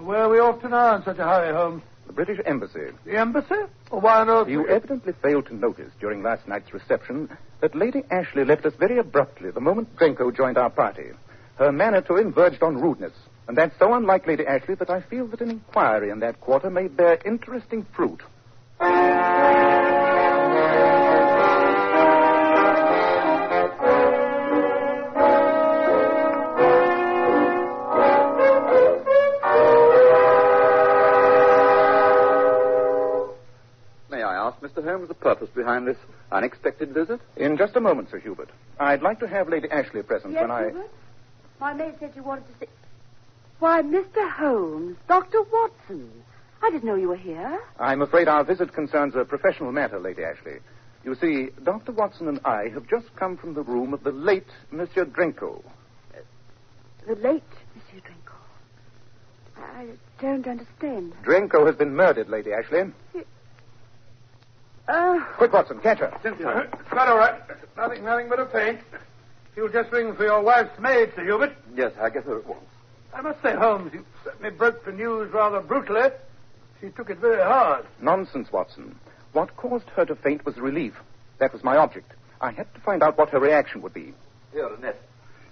Where 0.01 0.19
are 0.19 0.29
we 0.29 0.39
off 0.39 0.61
to 0.63 0.69
now 0.69 0.97
in 0.97 1.03
such 1.05 1.19
a 1.19 1.25
hurry, 1.25 1.53
Holmes? 1.55 1.83
The 2.07 2.13
British 2.13 2.41
Embassy. 2.45 2.91
The 3.05 3.17
embassy? 3.17 3.55
Well, 3.91 4.01
why 4.01 4.21
on 4.21 4.29
earth? 4.29 4.49
You 4.49 4.69
evidently 4.69 5.13
failed 5.23 5.47
to 5.47 5.55
notice 5.55 5.91
during 6.01 6.23
last 6.23 6.47
night's 6.49 6.73
reception 6.73 7.29
that 7.61 7.75
Lady 7.75 8.03
Ashley 8.11 8.45
left 8.45 8.67
us 8.67 8.75
very 8.79 8.99
abruptly 8.99 9.51
the 9.51 9.61
moment 9.61 9.97
Drenko 9.97 10.35
joined 10.35 10.59
our 10.59 10.71
party. 10.71 11.11
Her 11.57 11.73
manner 11.73 12.01
to 12.03 12.17
him 12.17 12.33
verged 12.33 12.63
on 12.63 12.81
rudeness, 12.81 13.13
and 13.47 13.57
that's 13.57 13.79
so 13.79 13.95
unlike 13.95 14.27
Lady 14.27 14.47
Ashley 14.47 14.75
that 14.77 14.91
I 14.91 15.01
feel 15.01 15.27
that 15.29 15.41
an 15.41 15.51
inquiry 15.51 16.11
in 16.11 16.21
that 16.21 16.41
quarter 16.41 16.71
may 16.71 16.89
bear 16.89 17.19
interesting 17.25 17.87
fruit. 17.95 18.21
May 34.11 34.23
I 34.23 34.35
ask, 34.35 34.61
Mr. 34.61 34.85
Holmes, 34.85 35.09
the 35.09 35.15
purpose 35.15 35.49
behind 35.55 35.87
this 35.87 35.97
unexpected 36.31 36.91
visit? 36.93 37.21
In 37.37 37.57
just 37.57 37.77
a 37.77 37.81
moment, 37.81 38.11
Sir 38.11 38.19
Hubert. 38.19 38.51
I'd 38.81 39.03
like 39.03 39.21
to 39.21 39.29
have 39.29 39.49
Lady 39.49 39.71
Ashley 39.71 40.03
present 40.03 40.33
Yes, 40.35 40.43
when 40.43 40.51
I. 40.51 40.65
Hubert? 40.65 40.91
My 41.61 41.73
maid 41.73 41.95
said 42.01 42.13
you 42.17 42.23
wanted 42.23 42.45
to 42.49 42.67
see. 42.67 42.71
Why, 43.61 43.81
Mr. 43.83 44.29
Holmes, 44.29 44.97
Dr. 45.09 45.43
Watson. 45.53 46.11
I 46.63 46.71
didn't 46.71 46.85
know 46.85 46.95
you 46.95 47.09
were 47.09 47.17
here. 47.17 47.61
I'm 47.79 48.03
afraid 48.03 48.29
our 48.29 48.45
visit 48.45 48.73
concerns 48.73 49.15
a 49.17 49.25
professional 49.25 49.73
matter, 49.73 49.99
Lady 49.99 50.23
Ashley. 50.23 50.59
You 51.05 51.17
see, 51.17 51.49
Dr. 51.65 51.91
Watson 51.93 52.29
and 52.29 52.41
I 52.45 52.69
have 52.69 52.87
just 52.89 53.15
come 53.17 53.37
from 53.37 53.55
the 53.55 53.63
room 53.63 53.93
of 53.93 54.05
the 54.05 54.13
late 54.13 54.47
Monsieur 54.71 55.05
Drenko. 55.05 55.63
The 57.07 57.17
late 57.17 57.43
Monsieur 57.75 58.01
Drinko. 58.01 58.37
I 59.61 59.87
don't 60.21 60.47
understand. 60.47 61.15
Drenko 61.25 61.67
has 61.67 61.75
been 61.75 61.97
murdered, 61.97 62.29
Lady 62.29 62.53
Ashley. 62.53 62.93
Oh, 64.89 65.27
Quick, 65.37 65.53
Watson, 65.53 65.81
catch 65.81 65.99
her. 65.99 66.17
Cynthia, 66.23 66.49
uh, 66.49 66.61
it's 66.79 66.89
quite 66.91 67.09
all 67.09 67.19
right. 67.19 67.41
Nothing, 67.77 68.05
nothing 68.05 68.29
but 68.29 68.39
a 68.39 68.47
faint. 68.47 68.81
You'll 69.57 69.69
just 69.69 69.91
ring 69.93 70.15
for 70.15 70.25
your 70.25 70.43
wife's 70.43 70.79
maid, 70.81 71.13
Sir 71.17 71.25
Hubert. 71.25 71.53
Yes, 71.75 71.93
I 72.01 72.11
guess 72.11 72.25
her 72.25 72.39
at 72.39 72.47
once. 72.47 72.65
I 73.15 73.21
must 73.21 73.43
say, 73.43 73.55
Holmes, 73.55 73.93
you 73.93 74.05
certainly 74.25 74.51
broke 74.51 74.85
the 74.85 74.93
news 74.93 75.33
rather 75.33 75.61
brutally. 75.61 76.09
She 76.83 76.91
took 76.91 77.11
it 77.11 77.19
very 77.19 77.41
hard. 77.41 77.87
Nonsense, 78.01 78.51
Watson. 78.51 78.97
What 79.33 79.57
caused 79.57 79.89
her 79.91 80.05
to 80.05 80.17
faint 80.17 80.45
was 80.45 80.57
relief. 80.59 80.95
That 81.39 81.53
was 81.53 81.63
my 81.63 81.77
object. 81.77 82.13
I 82.41 82.51
had 82.51 82.73
to 82.75 82.81
find 82.81 83.05
out 83.05 83.17
what 83.17 83.31
her 83.31 83.39
reaction 83.39 83.83
would 83.83 83.95
be. 83.95 84.13
Here, 84.53 84.67
Annette. 84.67 85.01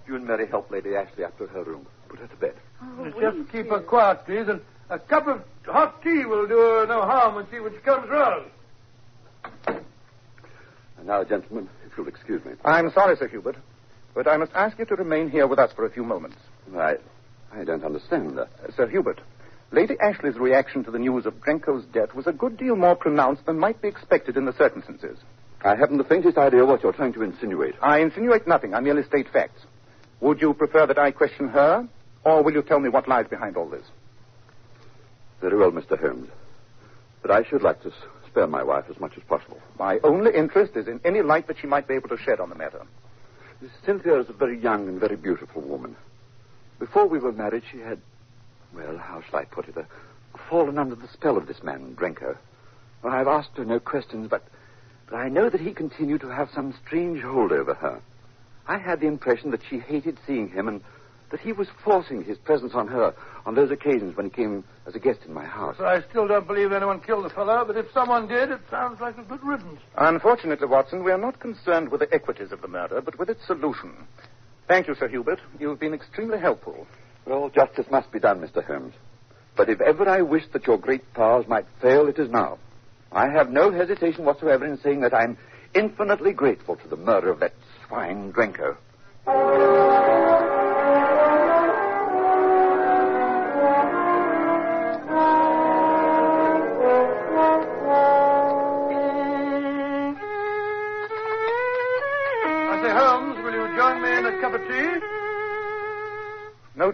You 0.09 0.17
and 0.17 0.27
Mary 0.27 0.49
help 0.49 0.73
Lady 0.73 0.97
Ashley 0.97 1.23
up 1.25 1.39
to 1.39 1.47
her 1.47 1.63
room. 1.63 1.87
Put 2.09 2.19
her 2.19 2.27
to 2.27 2.37
bed. 2.37 2.55
oh 2.83 3.13
Just 3.21 3.53
keep 3.53 3.71
her 3.71 3.79
quiet, 3.79 4.27
please, 4.27 4.49
and 4.49 4.61
a 4.91 4.99
cup 4.99 5.29
of 5.29 5.43
hot 5.67 6.03
tea 6.03 6.25
will 6.25 6.49
do 6.49 6.59
her 6.59 6.87
no 6.87 7.03
harm 7.03 7.37
when 7.37 7.47
she, 7.49 7.61
when 7.61 7.73
she 7.73 7.79
comes 7.79 8.09
round. 8.11 8.51
And 9.69 11.07
now, 11.07 11.23
gentlemen, 11.23 11.69
if 11.87 11.97
you'll 11.97 12.09
excuse 12.09 12.45
me. 12.45 12.53
I'm 12.65 12.91
sorry, 12.91 13.17
Sir 13.17 13.29
Hubert, 13.29 13.57
but 14.15 14.27
I 14.27 14.37
must 14.37 14.53
ask 14.55 14.77
you 14.81 14.85
to 14.87 14.97
remain 14.97 15.31
here 15.31 15.47
with 15.47 15.61
us 15.61 15.73
for 15.73 15.87
a 15.87 15.91
few 15.91 16.03
moments. 16.03 16.39
I, 16.77 16.97
I 17.53 17.63
don't 17.63 17.85
understand. 17.85 18.37
Uh, 18.37 18.47
Sir 18.77 18.89
Hubert, 18.89 19.21
Lady 19.73 19.97
Ashley's 20.01 20.37
reaction 20.37 20.83
to 20.85 20.91
the 20.91 20.99
news 20.99 21.27
of 21.27 21.41
Drenko's 21.41 21.85
death 21.87 22.15
was 22.15 22.27
a 22.27 22.33
good 22.33 22.57
deal 22.57 22.75
more 22.75 22.97
pronounced 22.97 23.47
than 23.47 23.59
might 23.59 23.81
be 23.81 23.89
expected 23.89 24.37
in 24.37 24.45
the 24.45 24.53
circumstances. 24.53 25.19
I 25.63 25.77
haven't 25.77 25.99
the 25.99 26.05
faintest 26.05 26.39
idea 26.39 26.65
what 26.65 26.83
you're 26.83 26.93
trying 26.93 27.13
to 27.13 27.23
insinuate. 27.23 27.75
I 27.81 27.99
insinuate 27.99 28.49
nothing. 28.49 28.75
I 28.75 28.81
merely 28.81 29.05
state 29.05 29.29
facts. 29.33 29.63
Would 30.21 30.41
you 30.41 30.55
prefer 30.55 30.87
that 30.87 30.99
I 30.99 31.13
question 31.13 31.49
her, 31.49 31.87
or 32.25 32.43
will 32.43 32.53
you 32.53 32.63
tell 32.63 32.81
me 32.81 32.89
what 32.89 33.07
lies 33.07 33.29
behind 33.29 33.57
all 33.57 33.69
this? 33.69 33.85
Very 35.41 35.57
well, 35.57 35.71
Mr. 35.71 35.99
Holmes. 35.99 36.29
But 37.23 37.31
I 37.31 37.45
should 37.45 37.63
like 37.63 37.83
to 37.83 37.93
spare 38.27 38.47
my 38.47 38.63
wife 38.63 38.87
as 38.91 38.99
much 38.99 39.13
as 39.17 39.23
possible. 39.25 39.61
My 39.79 39.99
only 40.03 40.35
interest 40.35 40.77
is 40.77 40.89
in 40.89 41.01
any 41.05 41.23
light 41.23 41.47
that 41.47 41.59
she 41.59 41.67
might 41.67 41.87
be 41.87 41.95
able 41.95 42.09
to 42.09 42.19
shed 42.19 42.41
on 42.41 42.49
the 42.49 42.55
matter. 42.57 42.83
Cynthia 43.85 44.19
is 44.19 44.29
a 44.29 44.33
very 44.33 44.59
young 44.59 44.89
and 44.89 44.99
very 44.99 45.17
beautiful 45.17 45.63
woman. 45.63 45.95
Before 46.79 47.07
we 47.07 47.19
were 47.19 47.33
married, 47.33 47.63
she 47.71 47.79
had, 47.79 48.01
well, 48.75 48.99
how 48.99 49.23
shall 49.23 49.41
I 49.41 49.45
put 49.45 49.69
it, 49.69 49.77
uh, 49.77 49.83
fallen 50.49 50.79
under 50.79 50.95
the 50.95 51.09
spell 51.09 51.37
of 51.37 51.47
this 51.47 51.63
man, 51.63 51.95
Drenko. 51.95 52.37
Well, 53.03 53.13
I've 53.13 53.29
asked 53.29 53.57
her 53.57 53.65
no 53.65 53.81
questions, 53.81 54.29
but, 54.29 54.45
but 55.09 55.17
I 55.17 55.29
know 55.29 55.49
that 55.49 55.61
he 55.61 55.73
continued 55.73 56.21
to 56.23 56.29
have 56.29 56.51
some 56.55 56.75
strange 56.85 57.23
hold 57.23 57.53
over 57.53 57.75
her. 57.75 58.01
I 58.67 58.79
had 58.79 59.01
the 59.01 59.07
impression 59.07 59.51
that 59.53 59.63
she 59.69 59.79
hated 59.79 60.19
seeing 60.27 60.49
him 60.49 60.69
and 60.69 60.83
that 61.31 61.41
he 61.41 61.53
was 61.53 61.69
forcing 61.85 62.25
his 62.25 62.39
presence 62.39 62.75
on 62.75 62.89
her 62.89 63.15
on 63.47 63.55
those 63.55 63.71
occasions 63.71 64.17
when 64.17 64.27
he 64.27 64.31
came 64.31 64.65
as 64.87 64.95
a 64.95 64.99
guest 64.99 65.21
in 65.27 65.33
my 65.33 65.45
house. 65.45 65.77
I 65.79 66.03
still 66.11 66.27
don't 66.27 66.47
believe 66.47 66.73
anyone 66.73 67.01
killed 67.01 67.25
the 67.25 67.31
fellow, 67.31 67.65
but 67.65 67.77
if 67.77 67.87
someone 67.93 68.27
did, 68.27 68.51
it 68.51 68.61
sounds 68.69 69.01
like 69.01 69.17
a 69.17 69.23
good 69.23 69.43
riddance. 69.43 69.81
Unfortunately, 69.97 70.67
Watson, 70.67 71.05
we 71.05 71.13
are 71.13 71.19
not 71.19 71.39
concerned 71.39 71.89
with 71.91 72.01
the 72.01 72.13
equities 72.13 72.53
of 72.53 72.61
the 72.63 72.69
murder, 72.69 73.01
but 73.01 73.19
with 73.19 73.31
its 73.31 73.47
solution. 73.47 73.93
Thank 74.67 74.89
you, 74.89 74.95
Sir 74.95 75.09
Hubert. 75.09 75.41
You've 75.59 75.81
been 75.81 75.95
extremely 75.95 76.39
helpful. 76.39 76.87
Well, 77.27 77.51
justice 77.51 77.87
must 77.91 78.11
be 78.13 78.21
done, 78.21 78.41
Mr. 78.41 78.65
Holmes. 78.65 78.95
But 79.57 79.69
if 79.69 79.81
ever 79.81 80.09
I 80.09 80.23
wished 80.23 80.53
that 80.53 80.67
your 80.67 80.79
great 80.79 81.13
powers 81.13 81.47
might 81.47 81.67
fail, 81.81 82.09
it 82.09 82.19
is 82.19 82.31
now. 82.31 82.59
I 83.13 83.29
have 83.29 83.51
no 83.51 83.71
hesitation 83.71 84.25
whatsoever 84.25 84.65
in 84.65 84.79
saying 84.79 85.01
that 85.01 85.15
I'm 85.15 85.37
infinitely 85.75 86.33
grateful 86.33 86.77
to 86.77 86.89
the 86.89 86.97
murder 86.97 87.31
of 87.31 87.41
that 87.41 87.55
swine 87.87 88.33
Drenko. 88.33 88.77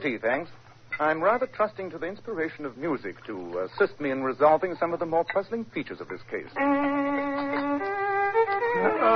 Tea? 0.06 0.18
Thanks. 0.18 0.50
I'm 0.98 1.22
rather 1.22 1.46
trusting 1.46 1.90
to 1.90 1.98
the 1.98 2.06
inspiration 2.06 2.64
of 2.64 2.78
music 2.78 3.22
to 3.26 3.58
assist 3.58 4.00
me 4.00 4.10
in 4.10 4.22
resolving 4.22 4.76
some 4.76 4.94
of 4.94 5.00
the 5.00 5.06
more 5.06 5.24
puzzling 5.24 5.64
features 5.66 6.00
of 6.00 6.08
this 6.08 6.22
case. 6.30 6.48
Well, 6.54 6.64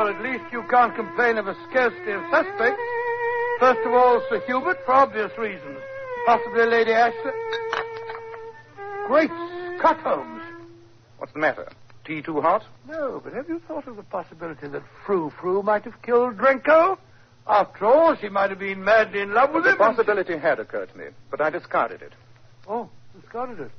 at 0.08 0.20
least 0.20 0.44
you 0.52 0.62
can't 0.68 0.94
complain 0.94 1.38
of 1.38 1.46
a 1.46 1.54
scarcity 1.68 2.12
of 2.12 2.22
suspects. 2.30 2.82
First 3.60 3.80
of 3.86 3.92
all, 3.92 4.20
Sir 4.28 4.40
Hubert, 4.46 4.78
for 4.84 4.92
obvious 4.92 5.30
reasons. 5.38 5.78
Possibly 6.26 6.66
Lady 6.66 6.92
Ashley. 6.92 7.32
Great 9.06 9.30
Scott, 9.78 10.00
Holmes. 10.00 10.42
What's 11.18 11.32
the 11.32 11.38
matter? 11.38 11.68
Tea 12.04 12.20
too 12.20 12.40
hot? 12.40 12.64
No, 12.88 13.20
but 13.22 13.32
have 13.32 13.48
you 13.48 13.60
thought 13.68 13.86
of 13.86 13.96
the 13.96 14.02
possibility 14.02 14.66
that 14.68 14.82
Frou 15.06 15.30
Frou 15.40 15.62
might 15.62 15.84
have 15.84 16.02
killed 16.02 16.36
Drenko? 16.36 16.98
After 17.46 17.86
all, 17.86 18.16
she 18.20 18.28
might 18.28 18.50
have 18.50 18.58
been 18.58 18.84
madly 18.84 19.20
in 19.20 19.34
love 19.34 19.52
with 19.52 19.64
him. 19.66 19.72
The 19.72 19.76
possibility 19.78 20.38
had 20.38 20.60
occurred 20.60 20.90
to 20.92 20.98
me, 20.98 21.06
but 21.30 21.40
I 21.40 21.50
discarded 21.50 22.02
it. 22.02 22.12
Oh, 22.68 22.88
discarded 23.20 23.60
it. 23.60 23.70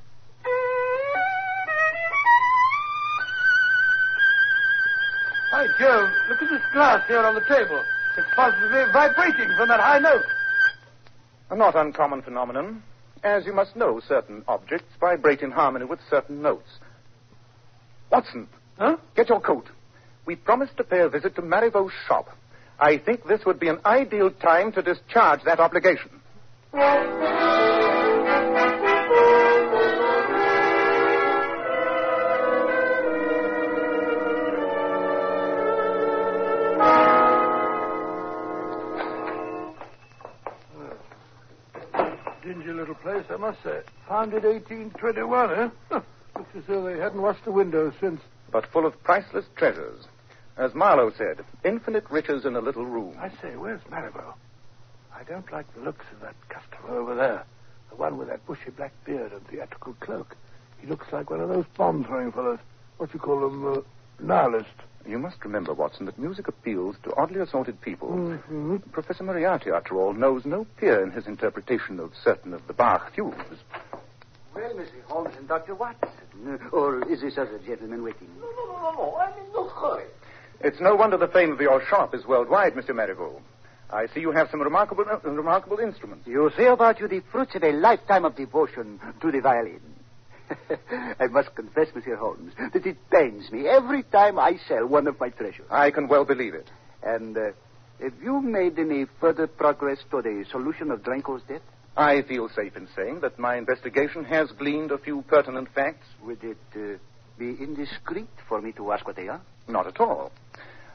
Hi, 5.51 5.67
Joe, 5.77 6.09
look 6.29 6.41
at 6.41 6.49
this 6.49 6.61
glass 6.73 7.05
here 7.07 7.19
on 7.19 7.35
the 7.35 7.41
table. 7.41 7.83
It's 8.17 8.27
positively 8.35 8.83
vibrating 8.91 9.49
from 9.57 9.67
that 9.67 9.79
high 9.79 9.99
note. 9.99 10.23
A 11.49 11.55
not 11.55 11.75
uncommon 11.75 12.21
phenomenon. 12.21 12.83
As 13.23 13.45
you 13.45 13.53
must 13.53 13.75
know, 13.75 14.01
certain 14.07 14.43
objects 14.47 14.87
vibrate 14.99 15.41
in 15.41 15.51
harmony 15.51 15.85
with 15.85 15.99
certain 16.09 16.41
notes. 16.41 16.79
Watson. 18.09 18.47
Huh? 18.77 18.97
Get 19.15 19.29
your 19.29 19.39
coat. 19.39 19.65
We 20.25 20.35
promised 20.35 20.77
to 20.77 20.83
pay 20.83 21.01
a 21.01 21.09
visit 21.09 21.35
to 21.35 21.41
Marivaux's 21.41 21.95
shop. 22.07 22.29
I 22.81 22.97
think 22.97 23.27
this 23.27 23.45
would 23.45 23.59
be 23.59 23.67
an 23.67 23.79
ideal 23.85 24.31
time 24.31 24.71
to 24.71 24.81
discharge 24.81 25.43
that 25.43 25.59
obligation. 25.59 26.09
Dingy 42.43 42.73
little 42.73 42.95
place, 42.95 43.23
I 43.29 43.37
must 43.37 43.61
say. 43.61 43.81
Founded 44.07 44.43
1821, 44.43 45.51
eh? 45.51 45.69
Looks 46.35 46.49
as 46.57 46.63
though 46.67 46.83
they 46.83 46.99
hadn't 46.99 47.21
washed 47.21 47.45
the 47.45 47.51
windows 47.51 47.93
since. 48.01 48.19
But 48.51 48.65
full 48.73 48.87
of 48.87 49.01
priceless 49.03 49.45
treasures. 49.55 50.05
As 50.61 50.75
Marlowe 50.75 51.11
said, 51.17 51.43
infinite 51.65 52.05
riches 52.11 52.45
in 52.45 52.55
a 52.55 52.61
little 52.61 52.85
room. 52.85 53.17
I 53.19 53.29
say, 53.41 53.55
where's 53.55 53.81
Marivaux? 53.89 54.35
I 55.11 55.23
don't 55.23 55.51
like 55.51 55.65
the 55.73 55.81
looks 55.81 56.05
of 56.13 56.19
that 56.19 56.35
customer 56.49 56.99
over 56.99 57.15
there. 57.15 57.43
The 57.89 57.95
one 57.95 58.15
with 58.19 58.27
that 58.27 58.45
bushy 58.45 58.69
black 58.69 58.93
beard 59.03 59.31
and 59.31 59.43
theatrical 59.47 59.95
cloak. 60.01 60.37
He 60.79 60.85
looks 60.85 61.11
like 61.11 61.31
one 61.31 61.41
of 61.41 61.49
those 61.49 61.65
bomb 61.75 62.03
throwing 62.03 62.31
fellows. 62.31 62.59
What 62.97 63.11
you 63.11 63.19
call 63.19 63.39
them? 63.39 63.65
Uh, 63.65 63.81
nihilist. 64.19 64.69
You 65.07 65.17
must 65.17 65.43
remember, 65.43 65.73
Watson, 65.73 66.05
that 66.05 66.19
music 66.19 66.47
appeals 66.47 66.95
to 67.05 67.15
oddly 67.15 67.39
assorted 67.39 67.81
people. 67.81 68.09
Mm-hmm. 68.09 68.77
Professor 68.91 69.23
Moriarty, 69.23 69.71
after 69.71 69.99
all, 69.99 70.13
knows 70.13 70.45
no 70.45 70.67
peer 70.77 71.01
in 71.03 71.09
his 71.09 71.25
interpretation 71.25 71.99
of 71.99 72.11
certain 72.23 72.53
of 72.53 72.67
the 72.67 72.73
Bach 72.73 73.11
fugues. 73.15 73.57
Well, 74.53 74.75
Mr. 74.75 75.01
Holmes 75.07 75.33
and 75.39 75.47
Dr. 75.47 75.73
Watson. 75.73 76.59
Or 76.71 77.03
is 77.11 77.21
this 77.21 77.39
other 77.39 77.59
gentleman 77.65 78.03
waiting? 78.03 78.27
No, 78.39 78.45
no, 78.45 78.73
no, 78.73 78.81
no, 78.83 78.91
no. 78.91 79.15
I'm 79.15 79.33
in 79.43 79.51
no 79.53 79.67
hurry. 79.67 80.05
It's 80.63 80.79
no 80.79 80.95
wonder 80.95 81.17
the 81.17 81.27
fame 81.27 81.51
of 81.51 81.59
your 81.59 81.83
shop 81.87 82.13
is 82.13 82.25
worldwide, 82.25 82.73
Mr. 82.75 82.89
Marivaux. 82.93 83.41
I 83.89 84.05
see 84.13 84.19
you 84.19 84.31
have 84.31 84.49
some 84.51 84.61
remarkable, 84.61 85.05
uh, 85.09 85.17
remarkable 85.27 85.79
instruments. 85.79 86.27
You 86.27 86.51
say 86.55 86.67
about 86.67 86.99
you 86.99 87.07
the 87.07 87.21
fruits 87.31 87.55
of 87.55 87.63
a 87.63 87.71
lifetime 87.71 88.25
of 88.25 88.35
devotion 88.35 88.99
to 89.21 89.31
the 89.31 89.41
violin. 89.41 89.81
I 91.19 91.27
must 91.27 91.55
confess, 91.55 91.87
Monsieur 91.95 92.15
Holmes, 92.15 92.53
that 92.73 92.85
it 92.85 92.97
pains 93.09 93.51
me 93.51 93.67
every 93.67 94.03
time 94.03 94.37
I 94.37 94.57
sell 94.67 94.85
one 94.85 95.07
of 95.07 95.19
my 95.19 95.29
treasures. 95.29 95.65
I 95.71 95.89
can 95.89 96.07
well 96.07 96.25
believe 96.25 96.53
it. 96.53 96.69
And 97.01 97.35
uh, 97.35 97.51
have 98.01 98.13
you 98.21 98.39
made 98.41 98.77
any 98.77 99.05
further 99.19 99.47
progress 99.47 99.97
toward 100.09 100.25
the 100.25 100.45
solution 100.51 100.91
of 100.91 101.01
Drenko's 101.01 101.41
death? 101.47 101.61
I 101.97 102.21
feel 102.21 102.49
safe 102.49 102.77
in 102.77 102.87
saying 102.95 103.21
that 103.21 103.39
my 103.39 103.57
investigation 103.57 104.25
has 104.25 104.51
gleaned 104.51 104.91
a 104.91 104.97
few 104.97 105.23
pertinent 105.23 105.69
facts. 105.73 106.05
Would 106.23 106.43
it 106.43 106.57
uh, 106.75 106.97
be 107.41 107.63
indiscreet 107.63 108.29
for 108.47 108.61
me 108.61 108.71
to 108.73 108.91
ask 108.91 109.05
what 109.07 109.15
they 109.15 109.27
are? 109.27 109.41
Not 109.67 109.87
at 109.87 109.99
all. 109.99 110.31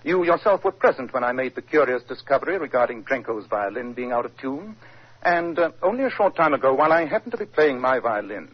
You 0.05 0.25
yourself 0.25 0.63
were 0.65 0.71
present 0.71 1.13
when 1.13 1.25
I 1.25 1.33
made 1.33 1.57
the 1.57 1.63
curious 1.63 2.03
discovery 2.05 2.57
regarding 2.59 3.03
Drenko's 3.03 3.47
violin 3.47 3.93
being 3.93 4.13
out 4.13 4.25
of 4.25 4.37
tune. 4.37 4.77
And 5.23 5.59
uh, 5.59 5.73
only 5.83 6.05
a 6.05 6.11
short 6.11 6.37
time 6.37 6.55
ago, 6.55 6.73
while 6.73 6.93
I 6.93 7.07
happened 7.07 7.33
to 7.33 7.39
be 7.39 7.47
playing 7.47 7.81
my 7.81 7.99
violin, 7.99 8.49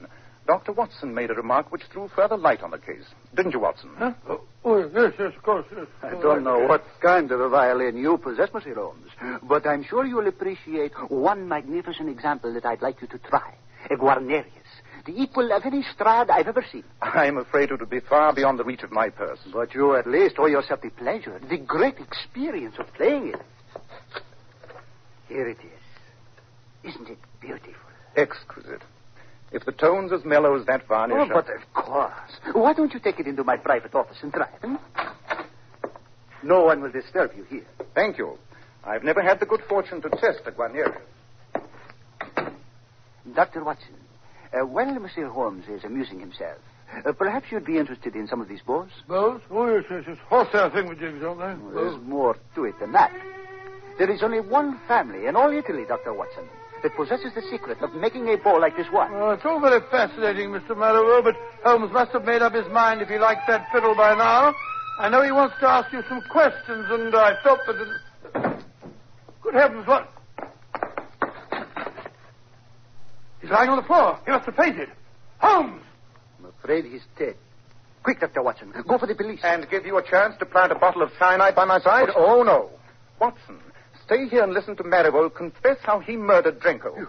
Dr. 0.46 0.72
Watson 0.72 1.14
made 1.14 1.30
a 1.30 1.34
remark 1.34 1.70
which 1.70 1.82
threw 1.92 2.08
further 2.16 2.38
light 2.38 2.62
on 2.62 2.70
the 2.70 2.78
case. 2.78 3.04
Didn't 3.34 3.52
you, 3.52 3.60
Watson? 3.60 3.90
Huh? 3.96 4.12
Oh, 4.26 4.40
oh, 4.64 4.78
yes, 4.78 5.12
yes, 5.18 5.32
of 5.36 5.42
course, 5.42 5.66
yes. 5.76 5.86
I 6.02 6.10
don't 6.12 6.42
know 6.42 6.60
what 6.66 6.82
kind 7.02 7.30
of 7.30 7.40
a 7.40 7.48
violin 7.50 7.98
you 7.98 8.16
possess, 8.16 8.48
Monsieur 8.54 8.74
Holmes, 8.74 9.10
but 9.42 9.66
I'm 9.66 9.84
sure 9.84 10.06
you'll 10.06 10.26
appreciate 10.26 10.92
one 11.10 11.46
magnificent 11.46 12.08
example 12.08 12.54
that 12.54 12.64
I'd 12.64 12.80
like 12.80 13.02
you 13.02 13.08
to 13.08 13.18
try. 13.18 13.54
A 13.90 13.96
Guarnerius, 13.96 14.61
the 15.04 15.20
equal 15.20 15.52
of 15.52 15.64
any 15.64 15.82
Strad 15.94 16.30
I've 16.30 16.48
ever 16.48 16.64
seen. 16.70 16.84
I'm 17.00 17.38
afraid 17.38 17.70
it 17.70 17.80
would 17.80 17.90
be 17.90 18.00
far 18.00 18.32
beyond 18.32 18.58
the 18.58 18.64
reach 18.64 18.82
of 18.82 18.92
my 18.92 19.08
purse. 19.08 19.38
But 19.52 19.74
you 19.74 19.96
at 19.96 20.06
least 20.06 20.36
owe 20.38 20.46
yourself 20.46 20.80
the 20.82 20.90
pleasure, 20.90 21.40
the 21.48 21.58
great 21.58 21.98
experience 21.98 22.76
of 22.78 22.92
playing 22.94 23.28
it. 23.28 23.40
Here 25.28 25.48
it 25.48 25.58
is. 25.60 26.92
Isn't 26.94 27.08
it 27.08 27.18
beautiful? 27.40 27.72
Exquisite. 28.16 28.82
If 29.52 29.64
the 29.64 29.72
tone's 29.72 30.12
as 30.12 30.24
mellow 30.24 30.58
as 30.58 30.66
that 30.66 30.86
varnish. 30.88 31.16
Oh, 31.20 31.28
but 31.28 31.48
of 31.50 31.74
course. 31.74 32.12
Why 32.52 32.72
don't 32.72 32.92
you 32.92 33.00
take 33.00 33.20
it 33.20 33.26
into 33.26 33.44
my 33.44 33.56
private 33.56 33.94
office 33.94 34.16
and 34.22 34.32
try 34.32 34.46
it? 34.46 34.66
Hmm? 34.66 34.76
No 36.42 36.64
one 36.64 36.80
will 36.82 36.90
disturb 36.90 37.32
you 37.36 37.44
here. 37.44 37.66
Thank 37.94 38.18
you. 38.18 38.38
I've 38.84 39.04
never 39.04 39.22
had 39.22 39.40
the 39.40 39.46
good 39.46 39.62
fortune 39.68 40.02
to 40.02 40.08
test 40.10 40.40
a 40.46 40.50
Guarnerius. 40.50 41.00
Dr. 43.34 43.62
Watson, 43.62 43.94
uh, 44.52 44.66
while 44.66 44.92
Monsieur 44.98 45.28
Holmes 45.28 45.64
is 45.68 45.84
amusing 45.84 46.20
himself, 46.20 46.58
uh, 47.04 47.12
perhaps 47.12 47.46
you'd 47.50 47.64
be 47.64 47.78
interested 47.78 48.14
in 48.14 48.26
some 48.26 48.40
of 48.40 48.48
these 48.48 48.60
bows? 48.66 48.90
Bows? 49.08 49.40
Oh, 49.50 49.66
yes, 49.74 49.84
yes, 49.90 50.04
yes. 50.06 50.18
Horsehair 50.28 50.70
thingamajigs, 50.70 51.22
aren't 51.24 51.40
they? 51.40 51.64
Well, 51.64 51.74
there's 51.74 52.02
more 52.02 52.36
to 52.54 52.64
it 52.64 52.78
than 52.78 52.92
that. 52.92 53.12
There 53.98 54.10
is 54.10 54.22
only 54.22 54.40
one 54.40 54.78
family 54.88 55.26
in 55.26 55.36
all 55.36 55.50
Italy, 55.50 55.84
Dr. 55.86 56.12
Watson, 56.12 56.44
that 56.82 56.94
possesses 56.96 57.32
the 57.34 57.42
secret 57.50 57.78
of 57.80 57.94
making 57.94 58.28
a 58.28 58.36
bow 58.36 58.56
like 58.56 58.76
this 58.76 58.88
one. 58.90 59.12
Well, 59.12 59.32
it's 59.32 59.44
all 59.44 59.60
very 59.60 59.80
fascinating, 59.90 60.50
Mr. 60.50 60.76
Marlowe, 60.76 61.22
but 61.22 61.36
Holmes 61.64 61.92
must 61.92 62.12
have 62.12 62.24
made 62.24 62.42
up 62.42 62.54
his 62.54 62.66
mind 62.72 63.00
if 63.00 63.08
he 63.08 63.18
liked 63.18 63.46
that 63.48 63.66
fiddle 63.72 63.94
by 63.94 64.14
now. 64.14 64.54
I 64.98 65.08
know 65.08 65.22
he 65.22 65.32
wants 65.32 65.54
to 65.60 65.68
ask 65.68 65.92
you 65.92 66.02
some 66.08 66.22
questions, 66.30 66.86
and 66.90 67.14
I 67.14 67.32
felt 67.42 67.60
that... 67.66 67.76
It... 67.76 68.64
Good 69.42 69.54
heavens, 69.54 69.86
what... 69.86 70.12
He's 73.40 73.41
lying 73.52 73.70
on 73.70 73.76
the 73.76 73.82
floor. 73.82 74.18
He 74.24 74.30
must 74.30 74.46
have 74.46 74.56
fainted. 74.56 74.88
Holmes! 75.38 75.82
I'm 76.38 76.46
afraid 76.46 76.84
he's 76.84 77.02
dead. 77.18 77.36
Quick, 78.02 78.20
Dr. 78.20 78.42
Watson. 78.42 78.72
Go 78.88 78.98
for 78.98 79.06
the 79.06 79.14
police. 79.14 79.40
And 79.44 79.68
give 79.70 79.86
you 79.86 79.96
a 79.96 80.02
chance 80.02 80.34
to 80.40 80.46
plant 80.46 80.72
a 80.72 80.74
bottle 80.74 81.02
of 81.02 81.10
cyanide 81.18 81.54
by 81.54 81.64
my 81.64 81.80
side? 81.80 82.06
But, 82.06 82.16
oh, 82.16 82.42
no. 82.42 82.70
Watson, 83.20 83.58
stay 84.04 84.26
here 84.28 84.42
and 84.42 84.52
listen 84.52 84.76
to 84.76 84.82
Marivaux 84.82 85.32
confess 85.34 85.78
how 85.82 86.00
he 86.00 86.16
murdered 86.16 86.58
Drenko. 86.58 86.96
You, 86.96 87.08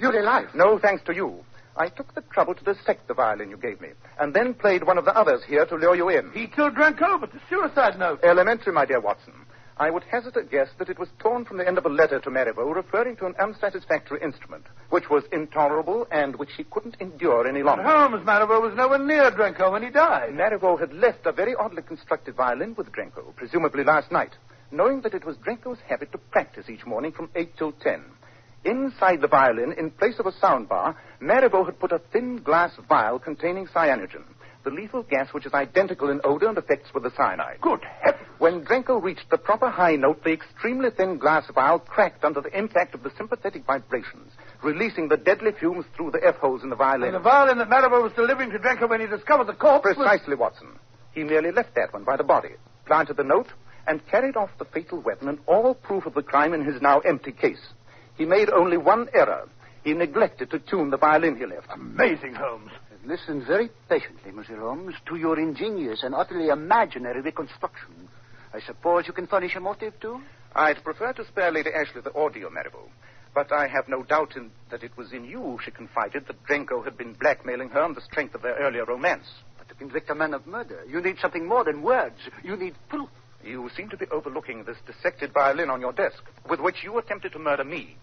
you're 0.00 0.18
alive? 0.18 0.48
No, 0.54 0.78
thanks 0.78 1.04
to 1.04 1.14
you. 1.14 1.44
I 1.76 1.88
took 1.88 2.14
the 2.14 2.22
trouble 2.32 2.54
to 2.54 2.64
dissect 2.64 3.08
the 3.08 3.14
violin 3.14 3.48
you 3.48 3.56
gave 3.56 3.80
me, 3.80 3.90
and 4.20 4.34
then 4.34 4.52
played 4.52 4.84
one 4.84 4.98
of 4.98 5.04
the 5.04 5.16
others 5.16 5.42
here 5.46 5.64
to 5.64 5.74
lure 5.76 5.96
you 5.96 6.08
in. 6.10 6.30
He 6.32 6.46
killed 6.46 6.74
Drenko, 6.74 7.20
but 7.20 7.32
the 7.32 7.40
suicide 7.48 7.98
note. 7.98 8.20
Elementary, 8.22 8.72
my 8.72 8.84
dear 8.84 9.00
Watson. 9.00 9.32
I 9.78 9.90
would 9.90 10.04
hazard 10.04 10.36
a 10.36 10.44
guess 10.44 10.68
that 10.78 10.90
it 10.90 10.98
was 10.98 11.08
torn 11.18 11.44
from 11.44 11.56
the 11.56 11.66
end 11.66 11.78
of 11.78 11.86
a 11.86 11.88
letter 11.88 12.20
to 12.20 12.30
Marivaux 12.30 12.74
referring 12.74 13.16
to 13.16 13.26
an 13.26 13.34
unsatisfactory 13.40 14.20
instrument, 14.22 14.66
which 14.90 15.08
was 15.08 15.24
intolerable 15.32 16.06
and 16.10 16.36
which 16.36 16.50
he 16.56 16.64
couldn't 16.64 16.96
endure 17.00 17.46
any 17.46 17.62
longer. 17.62 17.82
But 17.82 17.96
Holmes, 17.96 18.26
Marivaux 18.26 18.60
was 18.60 18.74
nowhere 18.76 18.98
near 18.98 19.30
Drenko 19.30 19.72
when 19.72 19.82
he 19.82 19.90
died. 19.90 20.34
Marivaux 20.34 20.76
had 20.78 20.92
left 20.92 21.24
a 21.26 21.32
very 21.32 21.54
oddly 21.54 21.82
constructed 21.82 22.34
violin 22.36 22.74
with 22.76 22.92
Drenko, 22.92 23.34
presumably 23.34 23.82
last 23.82 24.12
night, 24.12 24.32
knowing 24.70 25.00
that 25.02 25.14
it 25.14 25.24
was 25.24 25.36
Drenko's 25.38 25.80
habit 25.88 26.12
to 26.12 26.18
practice 26.18 26.68
each 26.68 26.84
morning 26.84 27.12
from 27.12 27.30
8 27.34 27.56
till 27.56 27.72
10. 27.72 28.04
Inside 28.64 29.20
the 29.20 29.28
violin, 29.28 29.72
in 29.72 29.90
place 29.90 30.18
of 30.18 30.26
a 30.26 30.32
sound 30.32 30.68
bar, 30.68 30.96
Marivaux 31.20 31.64
had 31.64 31.80
put 31.80 31.92
a 31.92 32.00
thin 32.12 32.36
glass 32.36 32.72
vial 32.88 33.18
containing 33.18 33.66
cyanogen, 33.66 34.22
the 34.64 34.70
lethal 34.70 35.02
gas 35.02 35.32
which 35.32 35.46
is 35.46 35.54
identical 35.54 36.10
in 36.10 36.20
odor 36.24 36.48
and 36.48 36.58
effects 36.58 36.92
with 36.94 37.02
the 37.02 37.12
cyanide. 37.16 37.60
Good 37.60 37.80
heavens! 38.00 38.28
When 38.38 38.64
Drenko 38.64 39.00
reached 39.00 39.30
the 39.30 39.38
proper 39.38 39.70
high 39.70 39.96
note, 39.96 40.24
the 40.24 40.32
extremely 40.32 40.90
thin 40.90 41.18
glass 41.18 41.44
vial 41.54 41.78
cracked 41.78 42.24
under 42.24 42.40
the 42.40 42.56
impact 42.56 42.94
of 42.94 43.02
the 43.02 43.12
sympathetic 43.16 43.64
vibrations, 43.64 44.32
releasing 44.62 45.08
the 45.08 45.16
deadly 45.16 45.52
fumes 45.52 45.84
through 45.96 46.10
the 46.10 46.26
F 46.26 46.36
holes 46.36 46.62
in 46.62 46.70
the 46.70 46.76
violin. 46.76 47.14
And 47.14 47.14
the 47.14 47.20
violin 47.20 47.58
that 47.58 47.68
Marivaux 47.68 48.02
was 48.02 48.12
delivering 48.14 48.50
to 48.50 48.58
Drenko 48.58 48.88
when 48.88 49.00
he 49.00 49.06
discovered 49.06 49.46
the 49.46 49.52
corpse 49.52 49.82
Precisely, 49.84 50.34
was... 50.34 50.52
Watson. 50.52 50.78
He 51.12 51.22
merely 51.22 51.52
left 51.52 51.74
that 51.76 51.92
one 51.92 52.04
by 52.04 52.16
the 52.16 52.24
body, 52.24 52.54
planted 52.86 53.16
the 53.16 53.24
note, 53.24 53.48
and 53.86 54.04
carried 54.08 54.36
off 54.36 54.50
the 54.58 54.64
fatal 54.64 55.00
weapon 55.00 55.28
and 55.28 55.38
all 55.46 55.74
proof 55.74 56.06
of 56.06 56.14
the 56.14 56.22
crime 56.22 56.54
in 56.54 56.64
his 56.64 56.80
now 56.80 57.00
empty 57.00 57.32
case. 57.32 57.64
He 58.16 58.24
made 58.24 58.50
only 58.50 58.76
one 58.76 59.08
error. 59.14 59.48
He 59.84 59.94
neglected 59.94 60.50
to 60.50 60.58
tune 60.58 60.90
the 60.90 60.96
violin 60.96 61.36
he 61.36 61.46
left. 61.46 61.68
Amazing, 61.72 62.34
Holmes. 62.34 62.70
Listen 63.04 63.44
very 63.44 63.68
patiently, 63.88 64.30
Monsieur 64.30 64.60
Holmes, 64.60 64.94
to 65.06 65.16
your 65.16 65.38
ingenious 65.38 66.04
and 66.04 66.14
utterly 66.14 66.48
imaginary 66.48 67.20
reconstruction. 67.20 68.08
I 68.54 68.60
suppose 68.60 69.08
you 69.08 69.12
can 69.12 69.26
furnish 69.26 69.56
a 69.56 69.60
motive, 69.60 69.98
too? 69.98 70.20
I'd 70.54 70.84
prefer 70.84 71.12
to 71.14 71.26
spare 71.26 71.50
Lady 71.50 71.70
Ashley 71.70 72.00
the 72.02 72.12
ordeal, 72.12 72.50
Marivaux. 72.50 72.88
But 73.34 73.50
I 73.50 73.66
have 73.66 73.88
no 73.88 74.04
doubt 74.04 74.36
in, 74.36 74.52
that 74.70 74.84
it 74.84 74.96
was 74.96 75.12
in 75.12 75.24
you 75.24 75.58
she 75.64 75.72
confided 75.72 76.26
that 76.26 76.44
Drenko 76.44 76.84
had 76.84 76.96
been 76.96 77.14
blackmailing 77.14 77.70
her 77.70 77.82
on 77.82 77.94
the 77.94 78.02
strength 78.02 78.36
of 78.36 78.42
their 78.42 78.54
earlier 78.54 78.84
romance. 78.84 79.26
But 79.58 79.68
to 79.68 79.74
convict 79.74 80.10
a 80.10 80.14
man 80.14 80.32
of 80.32 80.46
murder, 80.46 80.84
you 80.88 81.00
need 81.00 81.18
something 81.18 81.46
more 81.48 81.64
than 81.64 81.82
words. 81.82 82.18
You 82.44 82.56
need 82.56 82.74
proof. 82.88 83.08
You 83.42 83.68
seem 83.76 83.88
to 83.88 83.96
be 83.96 84.06
overlooking 84.12 84.62
this 84.62 84.76
dissected 84.86 85.32
violin 85.32 85.70
on 85.70 85.80
your 85.80 85.92
desk, 85.92 86.22
with 86.48 86.60
which 86.60 86.84
you 86.84 86.96
attempted 86.98 87.32
to 87.32 87.40
murder 87.40 87.64
me. 87.64 87.96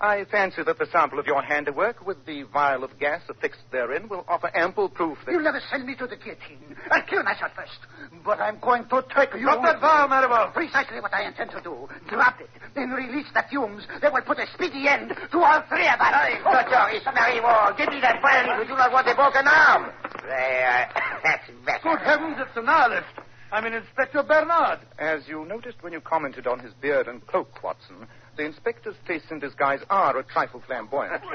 I 0.00 0.24
fancy 0.30 0.62
that 0.64 0.78
the 0.78 0.86
sample 0.86 1.18
of 1.18 1.26
your 1.26 1.42
handiwork 1.42 2.06
with 2.06 2.24
the 2.24 2.44
vial 2.44 2.84
of 2.84 2.98
gas 2.98 3.20
affixed 3.28 3.60
therein 3.70 4.08
will 4.08 4.24
offer 4.28 4.50
ample 4.54 4.88
proof 4.88 5.18
that. 5.26 5.32
You'll 5.32 5.42
never 5.42 5.60
send 5.70 5.84
me 5.84 5.94
to 5.96 6.06
the 6.06 6.16
guillotine. 6.16 6.74
I'll 6.90 7.02
kill 7.02 7.22
myself 7.22 7.52
first. 7.54 7.76
But 8.24 8.40
I'm 8.40 8.58
going 8.60 8.88
to 8.88 9.04
take 9.14 9.34
you. 9.34 9.42
Drop 9.42 9.62
that 9.62 9.78
vial, 9.80 10.08
Marivaux. 10.08 10.54
Precisely 10.54 11.00
what 11.00 11.12
I 11.12 11.28
intend 11.28 11.50
to 11.50 11.60
do. 11.60 11.86
Drop 12.08 12.40
it, 12.40 12.48
then 12.74 12.90
release 12.90 13.26
the 13.34 13.44
fumes 13.50 13.84
that 14.00 14.10
will 14.10 14.22
put 14.22 14.38
a 14.38 14.46
speedy 14.54 14.88
end 14.88 15.12
to 15.32 15.38
all 15.38 15.62
three 15.68 15.86
of 15.86 16.00
us. 16.00 16.14
Doctor, 16.44 16.96
it's 16.96 17.04
Marivaux. 17.04 17.76
Give 17.76 17.90
me 17.92 18.00
that 18.00 18.22
violin. 18.22 18.58
We 18.58 18.66
do 18.66 18.76
not 18.80 18.92
want 18.92 19.06
a 19.06 19.14
broken 19.14 19.46
arm. 19.46 19.92
There. 20.24 20.88
That's 21.24 21.44
better. 21.66 21.82
Good 21.84 22.00
heavens, 22.00 22.36
it's 22.40 22.56
a 22.56 22.62
nihilist. 22.62 23.20
I'm 23.52 23.66
in 23.66 23.74
Inspector 23.74 24.22
Bernard. 24.22 24.78
As 24.98 25.26
you 25.26 25.44
noticed 25.44 25.82
when 25.82 25.92
you 25.92 26.00
commented 26.00 26.46
on 26.46 26.60
his 26.60 26.72
beard 26.74 27.08
and 27.08 27.26
cloak, 27.26 27.62
Watson, 27.62 28.06
the 28.36 28.44
inspector's 28.44 28.96
tastes 29.06 29.30
in 29.30 29.38
disguise 29.38 29.80
are 29.90 30.18
a 30.18 30.22
trifle 30.22 30.62
flamboyant. 30.66 31.22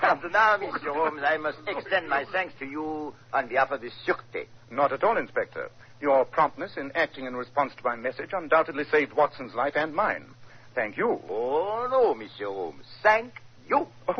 And 0.00 0.20
now, 0.32 0.56
Mr. 0.58 0.94
Holmes, 0.94 1.22
I 1.24 1.38
must 1.38 1.58
extend 1.66 2.08
my 2.08 2.24
thanks 2.30 2.54
to 2.60 2.64
you 2.66 3.14
on 3.32 3.48
behalf 3.48 3.70
of 3.72 3.80
the 3.80 3.90
Sûreté. 4.06 4.46
Not 4.70 4.92
at 4.92 5.02
all, 5.02 5.16
Inspector. 5.16 5.70
Your 6.00 6.24
promptness 6.24 6.76
in 6.76 6.92
acting 6.94 7.24
in 7.26 7.34
response 7.34 7.72
to 7.76 7.82
my 7.82 7.96
message 7.96 8.30
undoubtedly 8.32 8.84
saved 8.92 9.12
Watson's 9.14 9.54
life 9.54 9.72
and 9.74 9.94
mine. 9.94 10.26
Thank 10.74 10.96
you. 10.96 11.20
Oh, 11.28 11.88
no, 11.90 12.14
Monsieur 12.14 12.46
Holmes. 12.46 12.84
Thank 13.02 13.32
you. 13.68 13.88
Oh, 14.06 14.14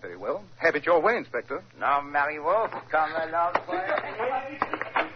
very 0.00 0.16
well. 0.16 0.44
Have 0.56 0.76
it 0.76 0.86
your 0.86 1.00
way, 1.00 1.16
Inspector. 1.16 1.62
Now, 1.78 2.00
Marivaux, 2.00 2.70
come 2.90 3.10
along 3.12 3.52
for 3.66 3.76
a 3.76 5.04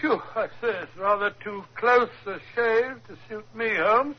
Phew, 0.00 0.20
I 0.34 0.46
say, 0.62 0.68
it's 0.82 0.96
rather 0.96 1.30
too 1.44 1.62
close 1.74 2.08
a 2.26 2.38
shave 2.54 3.06
to 3.08 3.16
suit 3.28 3.44
me, 3.54 3.74
Holmes. 3.76 4.16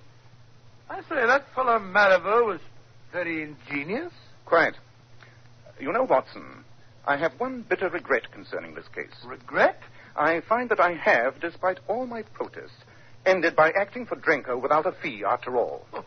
I 0.89 1.01
say, 1.01 1.25
that 1.25 1.45
fellow 1.55 1.79
Marivaux 1.79 2.45
was 2.45 2.59
very 3.11 3.41
ingenious. 3.41 4.11
Quite. 4.45 4.75
You 5.79 5.91
know, 5.91 6.03
Watson, 6.03 6.63
I 7.07 7.17
have 7.17 7.33
one 7.39 7.65
bitter 7.67 7.89
regret 7.89 8.31
concerning 8.31 8.75
this 8.75 8.87
case. 8.89 9.09
Regret? 9.25 9.81
I 10.15 10.41
find 10.41 10.69
that 10.69 10.79
I 10.79 10.93
have, 10.93 11.39
despite 11.39 11.79
all 11.87 12.05
my 12.05 12.21
protests, 12.21 12.83
ended 13.25 13.55
by 13.55 13.71
acting 13.71 14.05
for 14.05 14.15
Drenko 14.17 14.61
without 14.61 14.85
a 14.85 14.91
fee 14.91 15.23
after 15.25 15.57
all. 15.57 15.87
In 15.93 16.03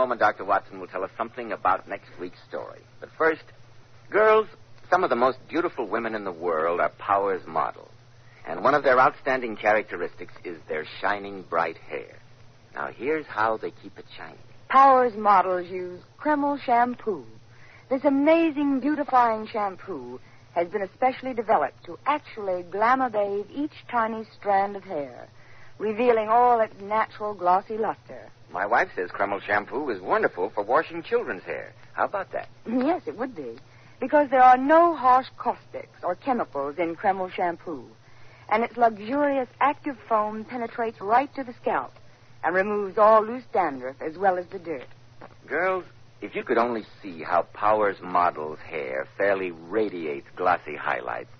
moment, 0.00 0.18
Dr. 0.18 0.46
Watson 0.46 0.80
will 0.80 0.86
tell 0.86 1.04
us 1.04 1.10
something 1.18 1.52
about 1.52 1.86
next 1.86 2.08
week's 2.18 2.38
story. 2.48 2.80
But 3.00 3.10
first, 3.18 3.42
girls, 4.08 4.46
some 4.88 5.04
of 5.04 5.10
the 5.10 5.16
most 5.16 5.36
beautiful 5.46 5.86
women 5.86 6.14
in 6.14 6.24
the 6.24 6.32
world 6.32 6.80
are 6.80 6.88
Powers 6.88 7.42
models. 7.46 7.90
And 8.46 8.64
one 8.64 8.74
of 8.74 8.82
their 8.82 8.98
outstanding 8.98 9.56
characteristics 9.56 10.32
is 10.42 10.56
their 10.70 10.86
shining 11.02 11.42
bright 11.42 11.76
hair. 11.76 12.16
Now, 12.74 12.88
here's 12.96 13.26
how 13.26 13.58
they 13.58 13.72
keep 13.82 13.98
it 13.98 14.06
shining. 14.16 14.38
Powers 14.70 15.12
models 15.18 15.68
use 15.70 16.00
Kreml 16.18 16.58
shampoo. 16.62 17.26
This 17.90 18.04
amazing 18.04 18.80
beautifying 18.80 19.48
shampoo 19.52 20.18
has 20.54 20.68
been 20.68 20.82
especially 20.82 21.34
developed 21.34 21.84
to 21.84 21.98
actually 22.06 22.62
glamour 22.62 23.10
bathe 23.10 23.46
each 23.54 23.84
tiny 23.90 24.24
strand 24.38 24.76
of 24.76 24.84
hair, 24.84 25.28
revealing 25.80 26.28
all 26.28 26.60
its 26.60 26.78
natural 26.82 27.32
glossy 27.32 27.78
luster. 27.78 28.28
My 28.52 28.66
wife 28.66 28.90
says 28.94 29.08
Kreml 29.10 29.40
shampoo 29.42 29.88
is 29.88 30.00
wonderful 30.00 30.50
for 30.50 30.62
washing 30.62 31.02
children's 31.02 31.42
hair. 31.42 31.72
How 31.94 32.04
about 32.04 32.30
that? 32.32 32.48
Yes, 32.66 33.02
it 33.06 33.16
would 33.16 33.34
be. 33.34 33.56
Because 33.98 34.28
there 34.30 34.42
are 34.42 34.58
no 34.58 34.94
harsh 34.94 35.28
caustics 35.38 35.98
or 36.02 36.14
chemicals 36.14 36.76
in 36.78 36.96
Kreml 36.96 37.32
shampoo. 37.32 37.84
And 38.50 38.62
its 38.62 38.76
luxurious 38.76 39.48
active 39.60 39.96
foam 40.08 40.44
penetrates 40.44 41.00
right 41.00 41.34
to 41.34 41.44
the 41.44 41.54
scalp 41.54 41.92
and 42.44 42.54
removes 42.54 42.98
all 42.98 43.24
loose 43.24 43.44
dandruff 43.52 43.96
as 44.02 44.18
well 44.18 44.38
as 44.38 44.46
the 44.46 44.58
dirt. 44.58 44.88
Girls, 45.46 45.84
if 46.20 46.34
you 46.34 46.42
could 46.42 46.58
only 46.58 46.84
see 47.02 47.22
how 47.22 47.42
Powers 47.54 47.96
Model's 48.02 48.58
hair 48.58 49.06
fairly 49.16 49.50
radiates 49.50 50.26
glossy 50.36 50.76
highlights, 50.76 51.30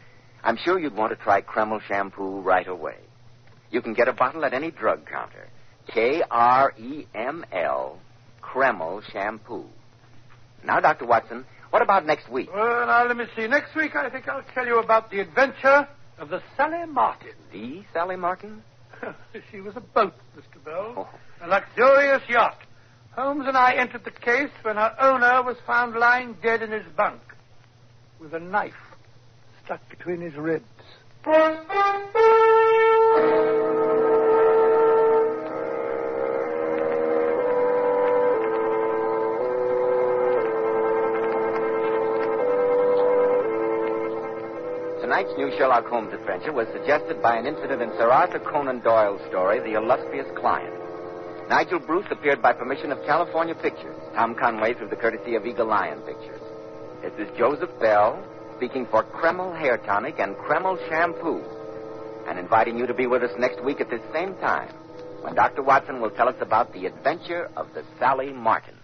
I'm 0.43 0.57
sure 0.57 0.79
you'd 0.79 0.97
want 0.97 1.11
to 1.11 1.23
try 1.23 1.43
Kreml 1.43 1.83
shampoo 1.83 2.41
right 2.41 2.67
away. 2.67 2.97
You 3.71 3.83
can 3.83 3.95
get 3.95 4.09
a 4.09 4.13
bottle 4.13 4.45
at 4.45 4.53
any 4.53 4.71
drug 4.71 5.07
counter. 5.07 5.49
K 5.93 6.23
R 6.31 6.73
E 6.79 7.07
M 7.15 7.45
L, 7.53 7.99
Kreml 8.43 9.03
shampoo. 9.13 9.65
Now, 10.65 10.81
Dr. 10.81 11.07
Watson, 11.07 11.45
what 11.71 11.83
about 11.83 12.05
next 12.05 12.29
week? 12.31 12.49
Well, 12.53 12.87
now, 12.87 13.07
let 13.07 13.17
me 13.17 13.25
see. 13.37 13.47
Next 13.47 13.75
week, 13.75 13.95
I 13.97 14.11
think 14.11 14.29
I'll 14.29 14.45
tell 14.55 14.67
you 14.67 14.79
about 14.79 15.11
the 15.11 15.21
adventure 15.21 15.89
of 16.19 16.29
the 16.29 16.43
Sally 16.57 16.87
Martin. 16.87 17.33
The 17.53 17.83
Sally 17.93 18.17
Martin? 18.17 18.63
she 19.51 19.61
was 19.61 19.77
a 19.77 19.81
boat, 19.81 20.15
Mr. 20.37 20.63
Bell. 20.65 20.95
Oh. 20.97 21.09
A 21.43 21.49
luxurious 21.49 22.23
yacht. 22.29 22.59
Holmes 23.13 23.45
and 23.47 23.57
I 23.57 23.75
entered 23.75 24.05
the 24.05 24.11
case 24.11 24.51
when 24.63 24.77
her 24.77 24.95
owner 25.01 25.43
was 25.43 25.57
found 25.67 25.97
lying 25.97 26.37
dead 26.43 26.63
in 26.63 26.71
his 26.71 26.85
bunk 26.97 27.21
with 28.21 28.35
a 28.35 28.39
knife 28.39 28.75
stuck 29.65 29.81
between 29.89 30.21
his 30.21 30.35
ribs. 30.35 30.65
Tonight's 45.21 45.39
new 45.39 45.51
Sherlock 45.59 45.85
Holmes 45.85 46.15
adventure 46.15 46.51
was 46.51 46.67
suggested 46.73 47.21
by 47.21 47.37
an 47.37 47.45
incident 47.45 47.83
in 47.83 47.91
Sir 47.99 48.11
Arthur 48.11 48.39
Conan 48.39 48.81
Doyle's 48.81 49.21
story, 49.29 49.61
The 49.61 49.75
Illustrious 49.75 50.27
Client. 50.35 50.73
Nigel 51.51 51.79
Bruce 51.79 52.07
appeared 52.11 52.41
by 52.41 52.55
permission 52.55 52.91
of 52.91 53.05
California 53.05 53.55
Pictures, 53.55 54.01
Tom 54.15 54.35
Conway 54.35 54.73
through 54.73 54.89
the 54.89 54.97
courtesy 54.97 55.35
of 55.35 55.45
Eagle 55.45 55.67
Lion 55.67 56.01
Pictures. 56.07 56.41
This 57.03 57.13
is 57.19 57.37
Joseph 57.37 57.69
Bell 57.79 58.25
speaking 58.57 58.87
for 58.87 59.05
Kreml 59.05 59.55
Hair 59.59 59.83
Tonic 59.85 60.19
and 60.19 60.37
Kreml 60.37 60.79
Shampoo, 60.89 61.45
and 62.27 62.39
inviting 62.39 62.79
you 62.79 62.87
to 62.87 62.95
be 62.95 63.07
with 63.07 63.23
us 63.23 63.39
next 63.39 63.63
week 63.63 63.83
at 63.83 63.91
this 63.91 64.01
same 64.15 64.35
time 64.37 64.73
when 65.21 65.35
Dr. 65.35 65.63
Watson 65.63 66.01
will 66.01 66.13
tell 66.13 66.31
us 66.31 66.41
about 66.41 66.73
the 66.73 66.87
adventure 66.87 67.51
of 67.59 67.67
the 67.75 67.85
Sally 67.99 68.33
Martin. 68.33 68.77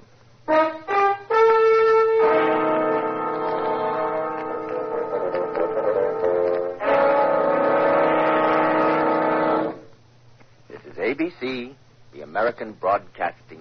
ABC, 11.27 11.75
the 12.13 12.21
American 12.23 12.73
Broadcasting. 12.75 13.61